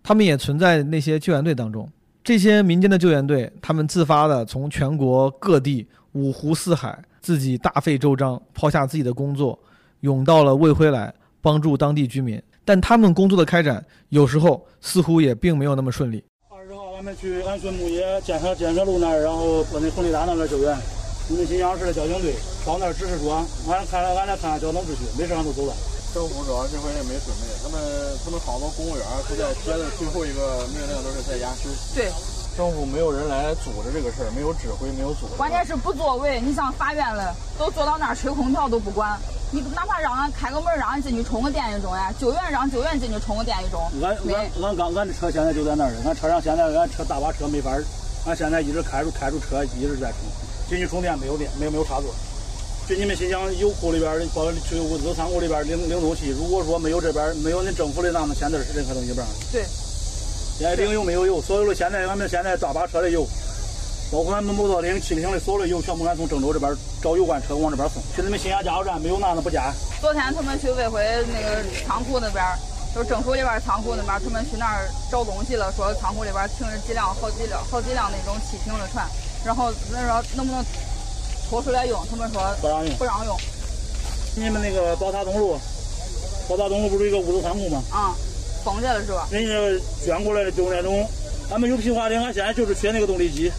[0.04, 1.90] 他们也存在那些救援队当中。
[2.24, 9.58] 这些民间的救援队，他们自发的从全国各地五湖四海，自己大费周章，抛下自己的工作，
[10.02, 11.12] 涌到了卫辉来
[11.42, 12.40] 帮助当地居民。
[12.64, 16.24] 但他们工作的开展，有时候似乎也并没有那么顺利。
[16.50, 20.78] 二十号，俺们去安顺木业建设建设路那儿，然后把那红利达那边救援。
[21.28, 25.74] 你们新乡市的交警队到那儿指示说，俺看俺来看看交通秩序，没事俺就走了。
[26.14, 27.80] 政府主要这回也没准备，他们
[28.26, 31.96] 他们好多公务员都在接的最后一个命令都是在家休息。
[31.96, 32.12] 对，
[32.58, 35.36] 政府没有人来组织这个事儿，没有指挥，没有组织。
[35.38, 36.42] 关键是不作为。
[36.42, 39.18] 你像法院了，都坐到那儿吹空调都不管。
[39.52, 43.80] 你哪怕让俺开个门，让俺进去充个电一钟呀，救援让救援进去充个电一钟。
[44.04, 47.84] 俺俺俺刚俺的车现在就在那儿，俺车上现在俺车大巴车没法儿，
[48.26, 50.20] 俺现在一直开着开着车一直在充，
[50.72, 52.16] 进去充电没有电，没有没有插座。
[52.88, 56.30] 去你们新疆油库里边儿，包去物资仓库里边儿领领东西。
[56.30, 59.28] 如果说没有这边儿没有恁政府的那么现在是任何东西不让。
[59.52, 59.66] 对。
[60.58, 63.28] 现在领油没有油，所有的现在俺们现在大巴车的油，
[64.14, 68.02] 包括俺们摩托艇、汽艇的所有的油，全部俺从郑州这边找油罐车往这边送。
[68.16, 69.74] 去你们新疆加油站没有那那不加。
[70.00, 71.04] 昨天他们去卫辉
[71.34, 72.42] 那个仓库那边，
[72.96, 79.06] 就是政府里边仓库那边，他们去那儿找东西了，说仓库里边停着几辆、好几辆、好几辆那种汽艇的船，
[79.46, 80.66] 然后那说能不能？
[81.50, 83.38] 拖出来用，他们说不让用，不让用。
[84.36, 85.60] 你们那个宝塔东路，
[86.48, 87.84] 宝塔东路不是一个物资仓库吗？
[87.92, 88.16] 啊，
[88.64, 89.28] 封着了是吧？
[89.30, 91.06] 人家捐过来的就是那种，
[91.50, 93.52] 俺们有皮划艇，俺现在就是缺那个动力机，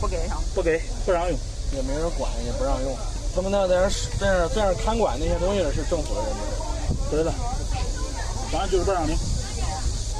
[0.00, 1.38] 不给上，不给，不让用，
[1.76, 2.96] 也没人管，也不让用。
[3.36, 6.42] 他们那在那在那在那看管那些东西的是政府的人吗？
[7.10, 7.30] 对的，
[8.50, 9.14] 反正就是不让用。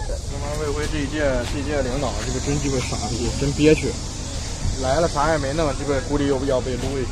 [0.07, 3.91] 对，他妈魏辉这一届这一届领导这个真鸡巴傻逼，真憋屈。
[4.85, 7.09] 来了啥也没弄，这个估计又要被撸回去。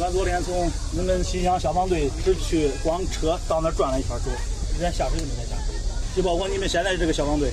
[0.00, 4.30] 俺昨天从你们新乡消防队只去光车到那转了一圈走，
[4.78, 5.74] 连下水都没再下水。
[6.14, 7.50] 就包括你们现在这个消防队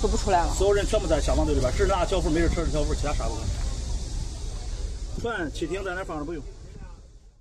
[0.00, 3.44] 都不出来了，所有人全部在消防队里边，只拿小夫没人扯着小夫，其他啥不干。
[5.20, 6.42] 船、汽艇在那放着不用。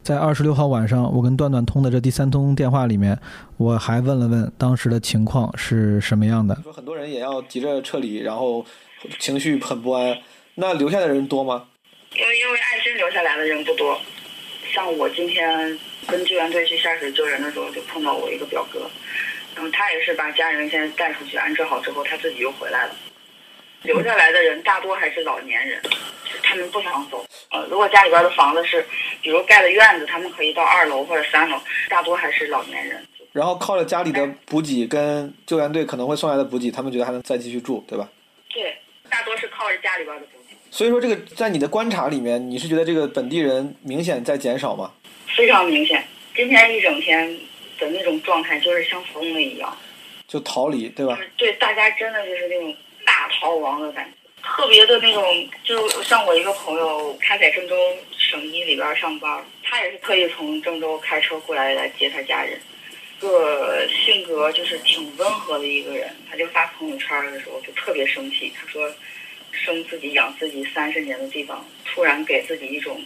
[0.04, 3.18] 在二十六号晚上，我跟段段通的这第三通电话里面，
[3.56, 6.54] 我还问了问当时的情况是什么样的。
[6.62, 8.66] 说很多人也要急着撤离，然后。
[9.20, 10.18] 情绪很不安，
[10.56, 11.68] 那留下的人多吗？
[12.16, 14.00] 因为因为爱心留下来的人不多，
[14.72, 18.90] 像我今天跟救援队去下水救人的时候，就碰到我一个表哥，
[19.56, 22.96] 然后他也是把家人先带出去安置好之后，他自己又回来了。
[23.82, 25.82] 留下来的人大多还是老年人，
[26.42, 27.26] 他们不想走。
[27.52, 28.86] 呃，如果家里边的房子是，
[29.22, 33.06] 比如盖的院子，他们可以到二楼或者三楼，大多还是老年人。
[33.34, 38.08] 然后靠着家里的补给跟救援队可能会送来的补给，他们觉得还能再继续住，对吧？
[38.54, 38.78] 对。
[39.14, 40.56] 大多是靠着家里边的补给。
[40.72, 44.92] 所以说，这个在你的观察里面，你是觉得这个本地人明显在减少吗？
[45.38, 46.04] 非常明显，
[46.36, 47.32] 今天一整天
[47.78, 49.78] 的那种状态就是像疯了一样，
[50.28, 51.20] 就逃离，对吧？
[51.38, 57.76] 对，大家真的就是那种大逃亡的感觉，特别的那种，就像我一个朋友，他在郑州
[58.18, 62.60] 省医里边上班，他也是特意从郑州开车过来来接他家人。
[63.24, 68.92] 个性格就是挺温和的一个人，他就发朋友圈的时候就特别生气，他说
[69.52, 73.02] 生自己养自己三十年的地方，突然给自己一种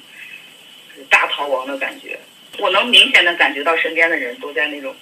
[1.09, 2.19] 大逃亡的感觉。
[2.59, 4.95] 我能明显的感觉到身边的人都在那种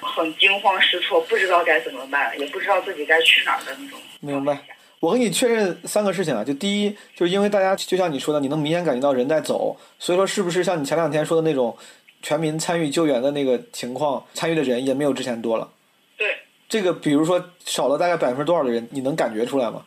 [0.00, 3.98] 很惊慌失措，不知道该怎么办，也不知道自己该去哪儿的那种。
[4.20, 4.58] 明白。
[5.00, 11.76] 我跟你确认三个事情啊，就第一，就是因为大家就像你说的，你能明显感觉到人在走，所以说是不是像你前两天说的那种？
[12.22, 15.68] 全民参与救援的那个情况，参与的人也没有之前多了。
[16.16, 16.36] 对，
[16.68, 19.84] 这个比如说少了大概百分之多少的人，你能感觉出来吗？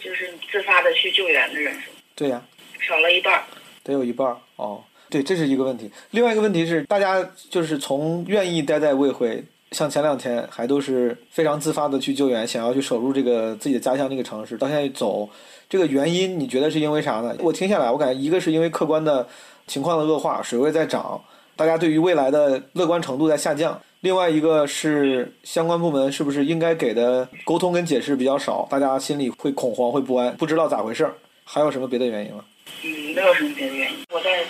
[0.00, 1.90] 就是自发的去救援的人数。
[2.14, 2.42] 对呀，
[2.80, 3.42] 少了一半。
[3.82, 4.82] 得有一半哦。
[5.10, 5.90] 对，这是一个问题。
[6.10, 15.28] 另外一个问题是，大家就是从愿意待在卫会，像前两天还都是非常自发的去救援，想要去守住这个自己的家乡这个城市，到现在走，
[15.68, 17.36] 这个原因你觉得是因为啥呢？
[17.40, 19.28] 我听下来，我感觉一个是因为客观的
[19.66, 21.22] 情况的恶化，水位在涨。
[21.56, 23.80] 大家对于未来的乐观程度在下降。
[24.00, 31.14] 另外一个是相关部门是不是应该给的沟通跟解释比较少，大家心里会恐慌、会不安，不知道咋回事儿。
[31.44, 32.44] 还有什么别的原因吗？
[32.82, 33.98] 嗯，没有什么别的原因。
[34.10, 34.44] 我在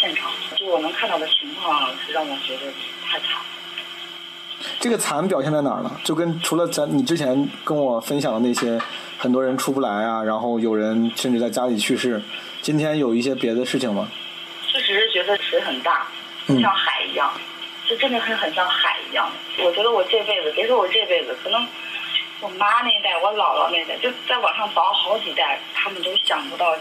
[0.00, 2.72] 现场，就我能看到的情况是让我觉得
[3.06, 3.28] 太惨。
[4.80, 5.90] 这个惨表现在哪儿呢？
[6.02, 8.80] 就跟除了咱你之前跟我分享的那些，
[9.18, 12.22] 很多人出不来啊，然后有人甚至在家里去世。
[12.62, 14.08] 今天有一些别的事情吗？
[14.72, 16.06] 确实是觉得水很大。
[16.46, 17.32] 像海一样，
[17.86, 19.30] 就真的是很像海一样。
[19.58, 21.66] 我觉得我这辈子，别说我这辈子，可能
[22.40, 26.76] 我妈那代、我姥姥那代，就在往上倒好几代，他们都想不到，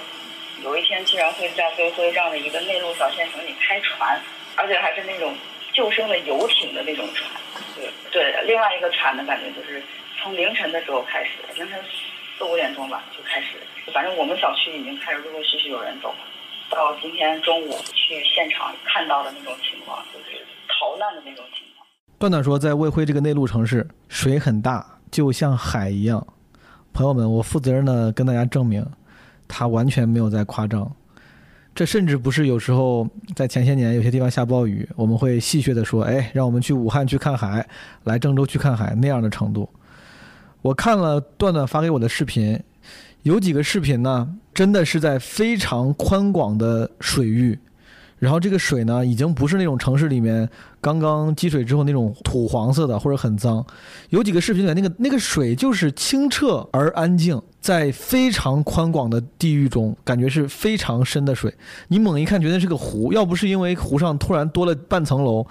[0.63, 4.19] 有一天竟然会在飞辉这样的一个内陆小县城里开船，
[4.55, 5.35] 而且还是那种
[5.71, 7.29] 救生的游艇的那种船。
[7.75, 9.81] 对对，另外一个惨的感觉就是
[10.21, 11.79] 从凌晨的时候开始，凌晨
[12.37, 13.57] 四五点钟吧就开始，
[13.93, 16.17] 反正我们小区已经开始陆陆续续有人走了。
[16.75, 21.87] 到今天中午去现场看到的那种情况，就是逃难的那种情况。
[22.17, 26.25] 段段说，在卫辉这个内陆城市，水很大，就像海一样。
[26.93, 28.85] 朋友们，我负责任的跟大家证明，
[29.47, 30.89] 他完全没有在夸张。
[31.75, 37.67] 这甚至不是有时候在前些年有些地方下暴雨，我们会戏谑的说：“哎，让我们去武汉去看海，
[38.03, 39.67] 来郑州去看海”那样的程度。
[40.61, 42.61] 我看了段段发给我的视频。
[43.23, 47.57] 有几个视频呢，真的是在非常宽广的水域，
[48.19, 50.47] 然后这个水呢，已经不是那种城市里面
[50.81, 53.65] 刚刚积水之后那种土黄色的或者很脏。
[54.09, 61.53] 有几个视频里面，那个那个水就是清澈而安静，在非常宽广的地域中，感觉是非常深的水。
[61.87, 65.47] 你猛一看，觉得是个湖，要不是因为湖上突然多了半层楼，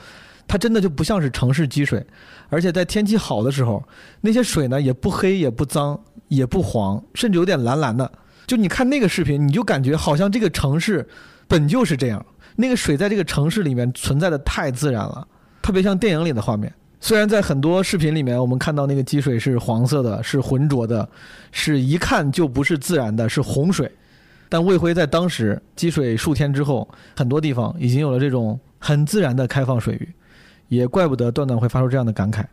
[0.46, 2.04] 它真的就不像是城市积水。
[2.50, 3.82] 而且在天气好的时候，
[4.20, 5.98] 那些水呢也不黑也不脏。
[6.34, 8.10] 也不黄，甚至有点蓝蓝的。
[8.46, 11.06] 就你看那个视频，你就感觉好像这个城市
[11.46, 12.24] 本就是这样。
[12.56, 15.26] 那个水在这个城市里面存在的太自然了，
[15.60, 16.72] 特别像电影里的画面。
[17.00, 21.06] 虽然在很多视频里面，我们看到那个积水是黄色的，是浑浊的，
[21.50, 23.90] 是一看就不是自然的，是洪水。
[24.48, 30.08] 但魏辉在当时积水数天之后，很多地方已经有了这种很自然的开放水域，
[30.68, 32.44] 也怪不得段段会发出这样的感慨。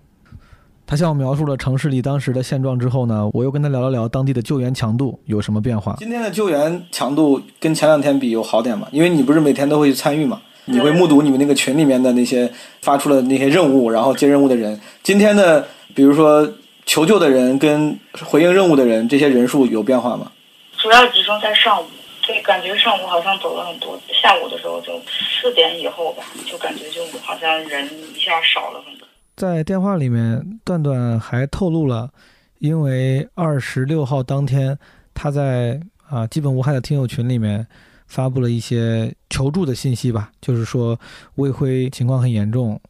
[0.89, 5.95] 他向我描述了城市里当时的现状之后呢，我又跟他聊了聊当地的救援强度有什么变化。
[5.99, 8.87] 今天的救援强度跟前两天比有好点吗？
[8.91, 12.51] 因为你不是每天都会去参与嘛，你会目睹你们那个群里面的那些
[12.81, 14.81] 发出了那些任务，然后接任务的人。
[15.03, 16.51] 今天的比如说
[16.87, 17.95] 求救的人跟
[18.25, 20.31] 回应任务的人，这些人数有变化吗？
[20.75, 21.85] 主要集中在上午，
[22.25, 24.99] 对，感觉上午好像走了很多，下午的时候就
[25.39, 29.07] 四点以后吧，就感觉就好像人一下少了很多。
[29.39, 32.11] 在电话里面，段段还透露了，
[32.57, 34.77] 因为二十六号当天，
[35.13, 35.79] 他在
[36.09, 37.65] 啊基本无害的听友群里面
[38.05, 40.99] 发布了一些求助的信息吧，就是说
[41.35, 42.81] 魏辉情况很严重，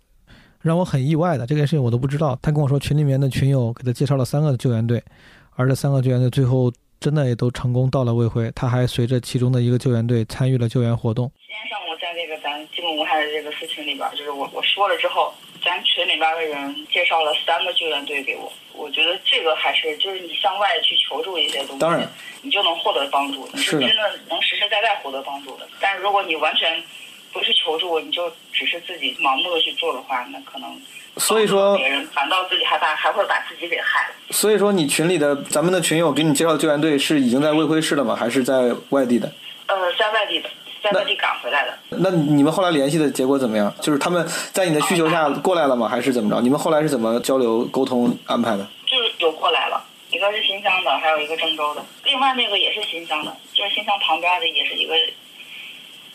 [0.59, 2.35] 让我很意外的这件事情我都不知道。
[2.41, 5.03] 他跟我说群里面的群友给他介绍了三个救援队，
[5.51, 11.31] 而这三个救援队最后真的也都成功到了魏辉，他还随着其中的一个救援队参与了救援活动。
[11.45, 15.31] 今天上午在那个咱基本无害的这个事情里边，就是我我说了之后。
[15.69, 22.09] 咱群里边的人介绍了三个救援队给我，我觉得这个还是就是你向外去求助一些东西，当然，
[22.41, 25.67] 你就能获得帮助，你是真的能实实在在获得帮助的。
[25.79, 26.83] 但是如果你完全
[27.31, 30.75] 不去求助，你就只是自己盲目的去做的话，那可能
[31.17, 34.15] 所以说别人反倒自己害怕，还会把自己给害了。
[34.31, 38.15] 所以说你群里的咱们的群友给你介绍的救援队是已经在卫辉市了吗？
[38.15, 39.31] 还是在外地的？
[39.67, 40.49] 呃，在外地的，
[40.81, 41.73] 在外地赶回来的。
[41.89, 43.73] 那你们后来联系的结果怎么样？
[43.81, 45.87] 就是他们在你的需求下过来了吗？
[45.87, 46.41] 还是怎么着？
[46.41, 48.67] 你们后来是怎么交流沟通安排的？
[48.85, 54.95] 就是有过来了，一个是新乡的，还有一个郑州的，另外那个也是新乡的，就是新乡旁边的，也是一个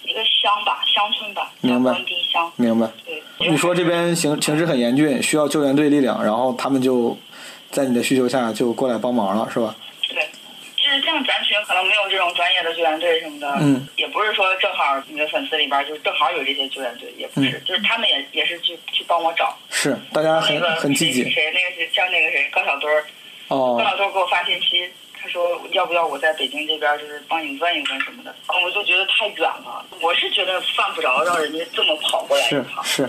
[0.05, 2.51] 一个乡吧，乡村吧，明白关堤乡。
[2.57, 2.89] 明白。
[3.07, 7.17] 对，你说这边形形势很严峻，需要救援队力量，然后他们就
[7.71, 9.75] 在你的需求下就过来帮忙了，是吧？
[11.03, 19.57] 像咱群可能没有这种专业的救援队什么的，嗯，也不是说正好你的粉丝里边就正好有这些救援队，也不是，就是他们也也是去去帮我找。
[19.71, 21.53] 是，大家很那个很积极谁。
[21.53, 23.05] 那个是像那个谁高小墩儿，
[23.49, 24.91] 哦高小墩儿给我发信息，
[25.21, 33.09] 他说要不要我在北京这边就是帮你问一问什么的，啊我就觉得太远了，我是觉得犯不着让人家这么跑过来是一趟，是。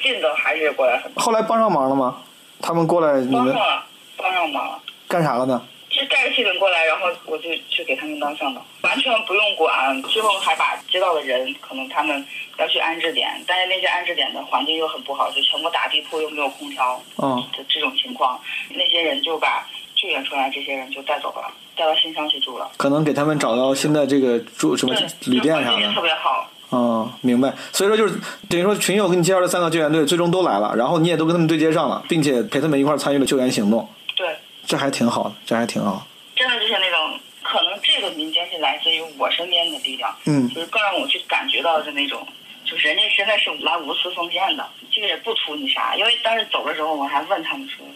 [0.00, 2.22] 近的还是过来很后来帮上忙了吗？
[2.60, 3.84] 他们过来你们帮上了，
[4.16, 4.80] 帮上忙了。
[5.08, 5.60] 干啥了呢？
[5.98, 10.00] 就带着气氛过来，然后我就去给他们当向导，完全不用管。
[10.04, 12.24] 最后还把接到的人，可能他们
[12.58, 19.66] 要去安置点，但是那些安置点的环境又很不好，就全部打地铺，又没有空调嗯，的这种情况，那些人就把
[19.96, 22.70] 救援出来这些人就带走了，带到新乡去住了。
[22.76, 24.94] 可能给他们找到新的这个住什么
[25.26, 26.02] 旅店啥环境也特的。
[26.02, 26.48] 别好。
[26.70, 27.52] 嗯，明白。
[27.72, 28.14] 所以说就是
[28.48, 34.36] 等于说群友给你介绍的三个救援队最终都来了，然后你也都跟他们对接上了，并且陪他们一块儿参与了救援行动，对，
[34.68, 36.06] 这还挺好的，这还挺好。
[36.36, 42.28] 真的就是那种，可能这个民间是来自于我身边的力量，嗯就是更让我去感觉到的那种，
[42.66, 45.96] 就是人家真的是来无私奉献的，这个也不图你啥。
[45.96, 47.86] 因为当时走的时候，我还问他们说，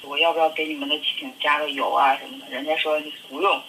[0.00, 2.98] 我要不要给你们的汽艇加个油啊什么的，人家说
[3.28, 3.62] 不用，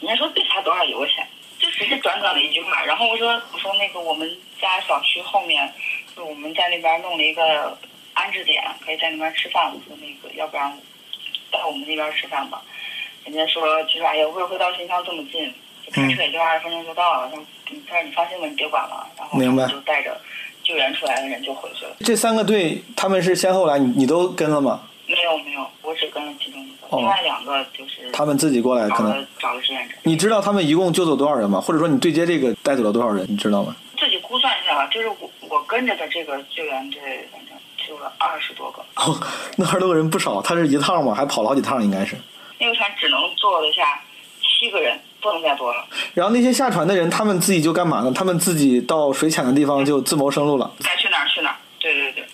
[0.00, 1.24] 人家说别加多少油钱，
[1.60, 2.84] 就只是短短的一句话。
[2.84, 4.28] 然后我说我说那个我们
[4.60, 5.72] 家小区后面，
[6.16, 7.78] 就我们在那边弄了一个
[8.12, 9.72] 安置点，可以在那边吃饭。
[9.72, 10.76] 我说那个要不然
[11.52, 12.60] 到我们那边吃饭吧。
[13.24, 15.52] 人家说就是哎呀，魏辉到新乡这么近，
[15.92, 17.28] 开车也就二十分钟就到了。
[17.30, 17.44] 他说
[17.86, 19.06] 他说你放心吧，你别管了。
[19.16, 20.20] 然后明白就带着
[20.64, 21.94] 救援出来的人就回去了。
[22.00, 24.82] 这三个队他们是先后来，你你都跟了吗？
[25.06, 31.60] 没有没有，我只跟了其中一个，哦另外两个就是他们自己过来可能找了找了志愿者，你知道他们一共救走多少人吗？
[31.60, 33.76] 或者说你对接这个带走了多少人，你知道吗？
[33.98, 34.86] 自己估算一下吧。
[34.86, 37.51] 就是我我跟着的这个救援队，反正
[37.92, 38.82] 救了二十多个。
[38.96, 39.20] 哦，
[39.56, 41.14] 那二十多个人不少，他是一趟吗？
[41.14, 42.16] 还跑了好几趟，应该是。
[42.58, 44.00] 那个船只能坐得下
[44.40, 45.84] 七个人，不能再多了。
[46.14, 48.10] 然后那些下船的人，他们自己就干嘛呢？
[48.14, 50.70] 他们自己到水浅的地方就自谋生路了。
[50.82, 51.56] 该去哪儿去哪儿。
[51.78, 52.24] 对对对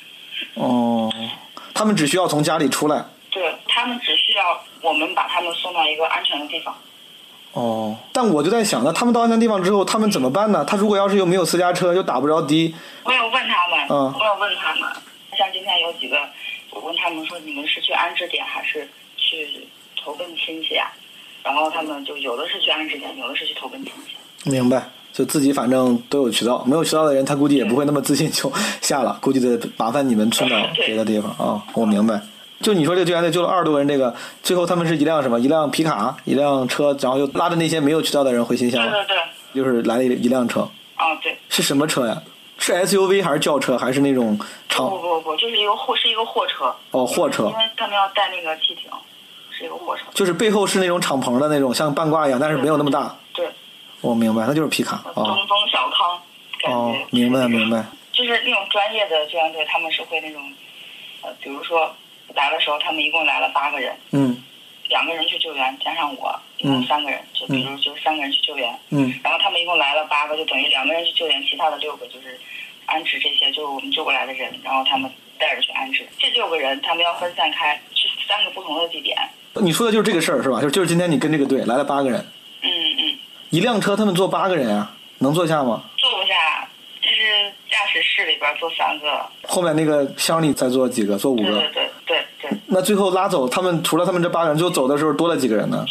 [0.55, 1.13] 哦，
[1.75, 3.05] 他们只需要从家里出来。
[3.31, 6.73] 对，他们只需要我们把他们送到一个安全的地方。
[7.53, 10.65] 哦，但我就在想，那他们到安全地方之后，他们怎么办呢？
[10.65, 12.75] 他如果要是又没有私家车，又打不着的，
[13.05, 14.89] 我有问他们，嗯我有问他们，
[15.39, 16.17] 像今天有几个，
[16.71, 18.87] 我问他们说你们是去安置点还是
[19.17, 19.49] 去
[20.03, 20.91] 投奔亲戚啊？
[21.45, 24.51] 然后他们就有的是去安置点，有的是去投奔亲戚。
[24.51, 24.83] 明白？
[25.13, 32.21] 就自己反正都有渠道，没有渠道的人，他估计也不会那么自信就下了，估计得麻烦你们送到别的地方啊、我明白。
[32.61, 35.39] 就你说这个救援队救了二十多个人，这个最后他们是一辆什么？
[35.39, 39.17] 一辆皮卡，一辆车，然后又拉着那些没有渠道的人回新乡了，对对
[39.55, 42.21] 对，就是来了一一辆车，啊对，是什么车呀？
[42.59, 47.53] 是 SUV 还是轿车，还是那种不长不不不，就是一个货，是一个货车，哦货车因？
[47.57, 48.91] 为他们要带那个汽艇，
[49.51, 50.03] 是一个货车。
[50.13, 53.17] 就是背后是那种敞篷的那种，像半挂一样，但是没有那么大。
[53.33, 53.49] 对，
[54.01, 56.21] 我明白，那就是皮卡东哦风小康，
[56.73, 57.85] 哦，明白明白。
[58.13, 60.43] 就是那种专业的救援队，他们是会那种，
[61.23, 61.95] 呃，比如说
[62.35, 64.43] 来的时候，他们一共来了八个人，嗯
[64.89, 72.39] 两个人去救援，加上我，一共三个人，就比如就三个人去救援，嗯然后他们一共来了八个，就等于两个人去救援，其他的六个就是
[72.87, 76.07] 安置这些就是我们救过来的人，然后他们带着去安置。
[76.19, 79.17] 这六个人他们要分散开去三个不同的地点。
[79.55, 80.61] 你说的就是这个事儿是吧？
[80.61, 82.21] 就就是今天你跟这个队来了八个人，
[82.63, 83.19] 嗯嗯，
[83.51, 85.85] 一辆车他们坐八个人啊，能坐下吗？
[85.97, 86.69] 坐不下，
[87.01, 89.27] 就是驾驶室里边坐三个。
[89.45, 91.17] 后面那个箱里再坐几个？
[91.19, 91.43] 坐五个。
[91.43, 95.85] 对对对对对，那最后拉走他们，除了他们这八个人，最后走的时候多了几个人呢？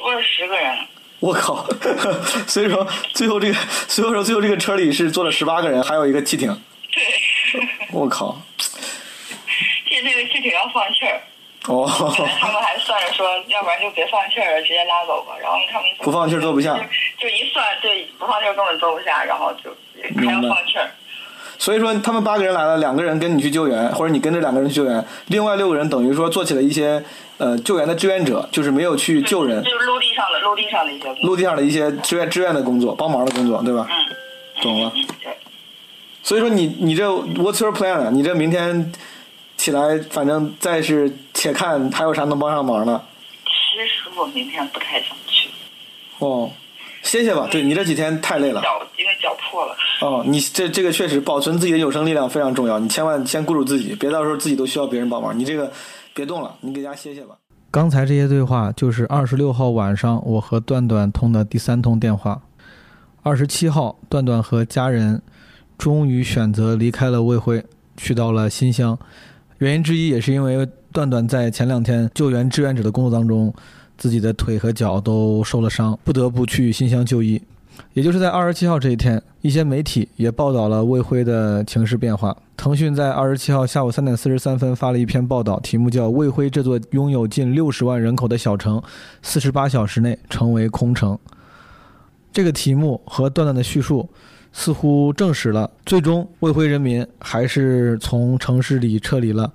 [0.00, 0.76] 多了十个人。
[1.20, 1.66] 我靠！
[2.48, 3.54] 所以说最后这个，
[3.86, 6.48] 所以说最后这个车里是坐了十八个人，还有一个汽艇。
[6.90, 8.40] 对，我靠！
[9.86, 11.20] 这那个汽艇要放气儿。
[11.68, 11.86] 哦，
[12.40, 15.36] 他们还算着说，要不然就别放气儿了，直接拉走吧。
[15.38, 16.74] 然后他们不放气儿坐不下。
[17.18, 19.76] 就一算，对，不放气儿根本坐不下，然后就
[20.16, 20.90] 还要放气儿。
[21.60, 27.04] 所以说他们八个人来了，两个人跟你去救援，或者你跟这两个人去救援，另外六个人等于说做起了一些
[27.36, 31.14] 呃救援的志愿者，就是没有去救人，就是陆地上的陆地上的一些。
[31.22, 33.86] 陆地上的一些志愿志愿的工作，帮忙的工作，对吧？
[33.90, 34.90] 嗯，懂了。
[35.22, 35.36] 对。
[36.22, 38.10] 所以说你你这 What's your plan 啊？
[38.10, 38.90] 你这明天
[39.58, 43.04] 起来，反正再是且看还有啥能帮上忙的。
[43.44, 45.50] 其实我明天不太想去。
[46.20, 46.50] 哦，
[47.10, 47.48] 歇歇吧。
[47.50, 48.62] 对你这几天太累了。
[48.62, 49.74] 脚因为脚破了。
[50.00, 55.36] 哦，你这这个确实保存自己的有生力量非常重要，你千万先顾住自己，别到时候自己都需要别人帮忙。
[55.36, 55.72] 你这个
[56.14, 57.34] 别动了，你给家歇歇吧。
[57.72, 62.40] 刚才这些对话就是二十六号晚上我和段段通的第三通电话。
[63.24, 65.20] 二十七号，段段和家人
[65.76, 67.64] 终于选择离开了卫辉，
[67.96, 68.96] 去到了新乡。
[69.58, 73.52] 原因之一也是因为段段在前两天救援志愿者的工作当中，
[74.00, 77.40] 自己的腿和脚都受了伤，不得不去新乡就医。
[77.92, 82.36] 也就是在二十七号这一天，一些媒体也报道了卫辉的情势变化。
[82.56, 88.82] 腾讯在二十七号下午三点四十三分发了一篇报道，题目叫《卫辉这座拥有近六十万人口的小城，
[89.22, 91.14] 四十八小时内成为空城》。
[92.32, 94.08] 这个题目和段段的叙述，
[94.50, 99.52] 似乎证实了最终卫辉人民还是从城市里撤离了。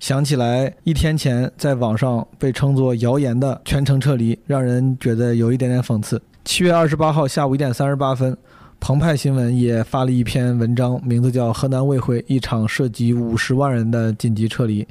[0.00, 6.20] 想起来一天前在网上被称作谣言的全程撤离，让人觉得有一点点讽刺。
[6.44, 8.36] 七月二十八号下午一点三十八分，
[8.78, 14.84] 澎湃新闻也发了一篇文章，名字叫《河南卫辉一场涉及五十万人的紧急撤离》。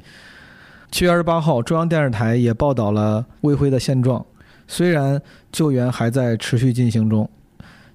[0.90, 4.24] 七月二十八号，中央电视台也报道了卫辉的现状。
[4.66, 5.20] 虽然
[5.50, 7.28] 救援还在持续进行中，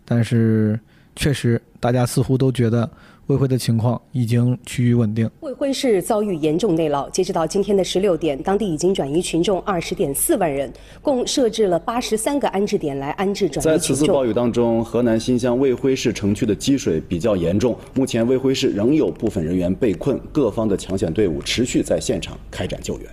[0.03, 0.79] 但是
[1.15, 2.89] 确实，大家似乎都觉得
[3.27, 5.29] 卫辉的情况已经趋于稳定。
[5.39, 10.71] 卫辉市遭遇严重内涝，截止到今天的十六点，当地已经转移群众二十点四万人，
[11.01, 13.71] 共设置了八十三个安置点来安置转移群众。
[13.71, 23.09] 在此次暴雨当中，河南新乡卫辉市城区的积水比较严重，目前卫辉市仍有部分人员被困，各方的抢险队伍持续在现场开展救援。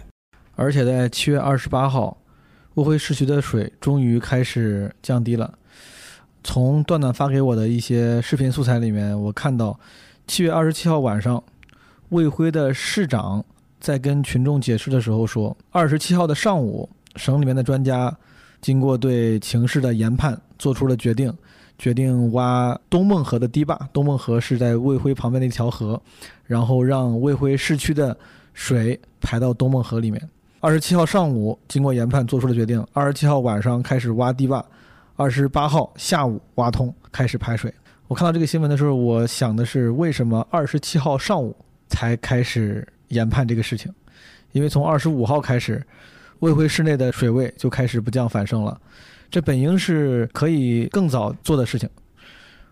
[0.56, 2.16] 而且在七月二十八号。
[2.74, 5.52] 卫辉市区的水终于开始降低了。
[6.42, 9.78] 从段段发给我的一些视频素材里面，我看到，
[10.26, 11.42] 七月二十七号晚上，
[12.10, 13.44] 卫辉的市长
[13.78, 18.16] 在跟群众解释的时候说，二十七号的上午，省里面的专家
[18.60, 21.32] 经过对情势的研判，做出了决定，
[21.78, 23.78] 决定挖东孟河的堤坝。
[23.92, 26.00] 东孟河是在卫辉旁边的一条河，
[26.46, 28.16] 然后让卫辉市区的
[28.54, 30.28] 水排到东孟河里面。
[30.60, 32.86] 二十七号上午，经过研判做出了决定。
[32.92, 34.64] 二十七号晚上开始挖堤坝，
[35.20, 37.70] 二十八号下午挖通，开始排水。
[38.08, 41.54] 我看到这个新闻的时候，我想的是，为什么二十七号上午
[41.88, 43.92] 才开始研判这个事情？
[44.52, 45.86] 因为从二十五号开始，
[46.38, 48.80] 卫辉市内的水位就开始不降反升了，
[49.30, 51.86] 这本应是可以更早做的事情。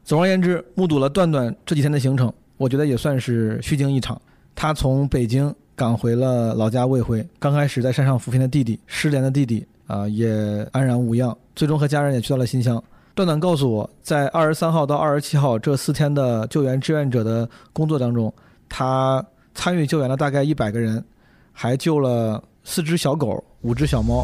[0.03, 4.19] 总而言之，目睹了段段这几天的行程，我觉得也算是虚惊一场。
[4.55, 5.55] 他从北京。
[5.77, 10.29] 赶回了老家卫辉，刚开始在山上扶贫的弟弟，失联的弟弟啊，也
[10.71, 11.37] 安然无恙。
[11.57, 12.81] 最终和家人也去到了新乡。
[13.17, 18.33] 段段告诉我，在二十三号到二十七号这四天的救援志愿者的工作当中，
[18.69, 19.25] 他
[19.57, 21.05] 参与救援了大概一百个人，
[21.53, 24.23] 还救了四只小狗、五只小猫。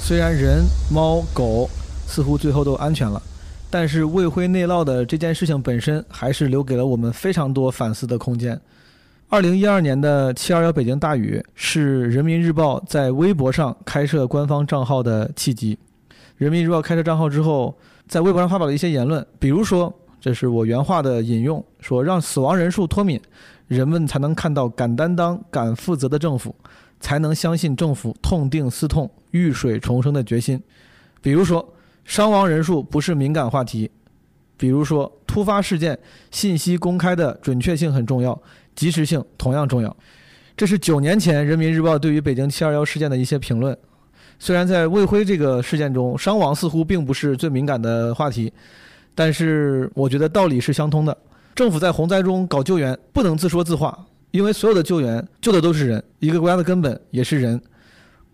[0.00, 1.70] 虽然人、猫、狗
[2.06, 3.22] 似乎最后都安全了。
[3.70, 8.60] 但是卫辉内涝的这件事情本身，还是留给了我们非常多反思的空间。
[9.28, 15.78] 二零一二年的七二幺北京大雨，是人民日报在微博上开设官方账号的契机。
[16.36, 17.76] 人民日报开设账号之后，
[18.06, 23.20] 在微博上发表了一些言论，比如说，这是我原话的引用，说让死亡人数脱敏，
[23.66, 26.54] 人们才能看到敢担当、敢负责的政府，
[27.00, 30.62] 才能相信政府痛定思痛、遇水重生的决心。
[31.20, 31.66] 比如说。
[32.06, 33.90] 伤亡人数不是敏感话题，
[34.58, 35.98] 比如说突发事件
[36.30, 38.38] 信息公开的准确性很重要，
[38.74, 39.96] 及时性同样重要。
[40.56, 43.76] 这是九年前人民日报对于北京七二幺事件的一些评论。
[44.38, 48.52] 虽然在卫辉这个事件中，伤亡似乎并不是最敏感的话题，
[49.14, 51.16] 但是我觉得道理是相通的。
[51.54, 53.96] 政府在洪灾中搞救援不能自说自话，
[54.32, 57.60] 因为所有的救援救的都是人，一个国家的根本也是人。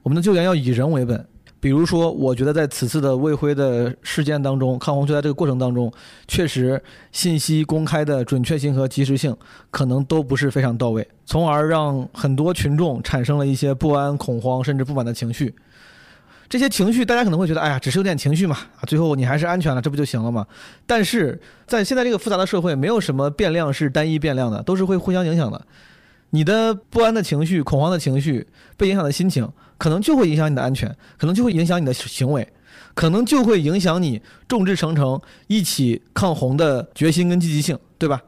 [0.02, 1.26] 我们的救援要以人为本。
[1.61, 5.93] 比如说，我觉得在此次的卫辉的事件当中，抗洪救灾这个过程当中，
[6.27, 6.82] 确实
[7.12, 9.37] 信息公开的准确性和及时性
[9.70, 15.55] 可能都不是非常到位，从而让很多群众产生了一些不安、恐慌甚至不满的情绪。
[16.49, 20.47] 这些情绪，大家可能会觉得，哎呀，只是有点情绪嘛，啊，最后你还是安全了，这不就行了吗？
[20.87, 25.65] 但是在现在这个复杂的社会，没有什么变量是单一变量的，都是会互相影响的。
[26.31, 28.47] 你的不安的情绪、恐慌的情绪、
[28.77, 29.48] 被影响的心情。
[29.81, 32.47] 可能就会影响你的安全，可能就会影响你的行为，
[32.93, 38.20] 可能就会影响你众志成城一起抗洪的决心跟积极性，对吧？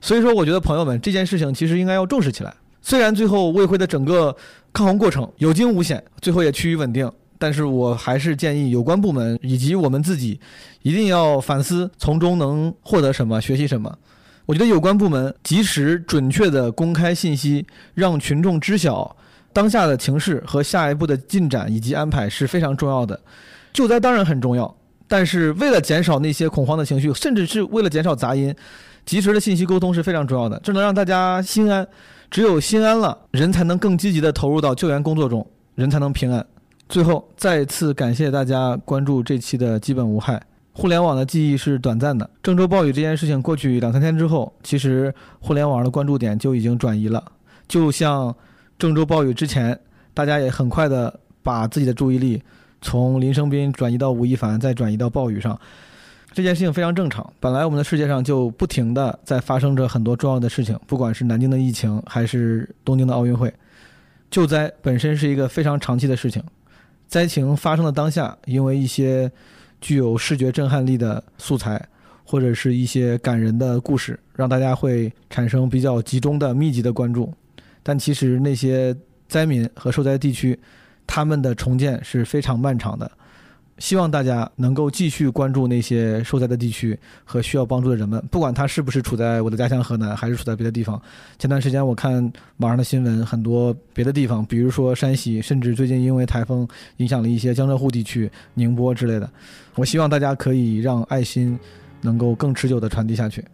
[0.00, 2.54] 所以说，我觉得朋友们这件事情其实应该要重视起来。
[2.80, 4.34] 虽然最后卫辉的整个
[4.72, 10.40] 抗洪过程有惊无险，最后也趋于稳定，但是我还是建议有关部门以及我们自己，
[10.80, 13.94] 一定要反思从中能获得什么，学习什么。
[14.46, 19.16] 我觉得有关部门及时准确的公开信息，让群众知晓
[19.52, 23.20] 当下的情势和下一步的进展以及安排是非常重要的。
[23.72, 24.72] 救灾当然很重要，
[25.08, 28.54] 但是为了减少那些恐慌的情绪，甚至是为了减少杂音，
[29.04, 31.86] 及时的信息沟通是非常重要的，这能让大家心安。
[32.30, 36.44] 只有心安了，人才能更积极地投入到救援工作中，人才能平安。
[36.88, 40.40] 最后，再次感谢大家关注这期的基本无害。
[40.78, 47.32] 互联网的记忆是短暂的，郑州暴雨这件事情过去两三天之后，其实互联网上的关注点就已经转移了。
[47.66, 48.36] 就像
[48.78, 49.80] 郑州暴雨之前，
[50.12, 52.42] 大家也很快的把自己的注意力
[52.82, 55.58] 从林生斌转移到吴亦凡，再转移到暴雨上。
[56.34, 57.26] 这件事情非常正常。
[57.40, 63.50] 本来我们的世界上就不停的在发生着很多重要的事情，不管是南京的疫情，还是东京的奥运会，
[64.30, 66.42] 救灾本身是一个非常长期的事情。
[67.08, 69.32] 灾情发生的当下，因为一些
[69.80, 71.80] 具有视觉震撼力的素材，
[72.24, 77.32] 或者是一些感人的故事，让大家会产生比较集中的、密集的关注。
[77.82, 78.96] 但其实那些
[79.28, 80.58] 灾民和受灾地区，
[81.06, 83.10] 他们的重建是非常漫长的。
[83.78, 91.00] 希望大家能够继续关注那些受灾的地区和需要帮助的人们，不管他是不是处在我的家乡河南，还是处在别的地方。
[91.38, 92.14] 前段时间我看
[92.56, 96.66] 网上的新闻，很多别的地方，比如说山西，甚至最近因为台风
[96.96, 99.28] 影响了一些江浙沪地区、宁波之类的。
[99.74, 101.58] 我希望大家可以让爱心
[102.00, 103.44] 能够更持久地传递下去。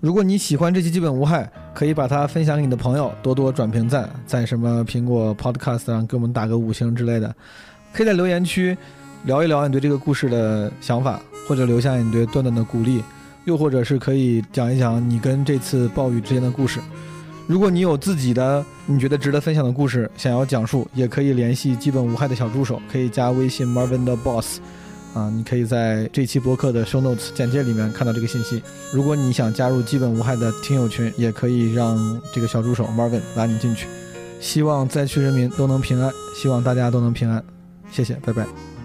[0.00, 7.34] 如果你喜欢这期基本无害，可以把它分享给你的朋友，多多转评赞，在什么苹果 Podcast 上给我们打个五星之类的，
[7.92, 8.76] 可以在留言区。
[9.26, 13.02] 聊一聊你对这个故事的想法，或者留下你对段段的鼓励，
[13.44, 16.78] 又或者是可以讲一讲你跟这次暴雨之间的故事。
[17.48, 24.60] 如果你有自己的你觉得值得分享的故事想要讲述，也可以联系基本无害的小助手，可以加微信 Marvin 的 Boss，
[25.12, 28.62] 啊，你可以在这期博客的 Show Notes 简介里面看到这个信息。
[28.92, 33.88] 如果你想加入基本无害的听友群，也可以让这个小助手 Marvin 拉你进去。
[34.38, 37.42] 希望灾区人民都能平安，希望大家都能平安，
[37.90, 38.75] 谢谢，拜拜。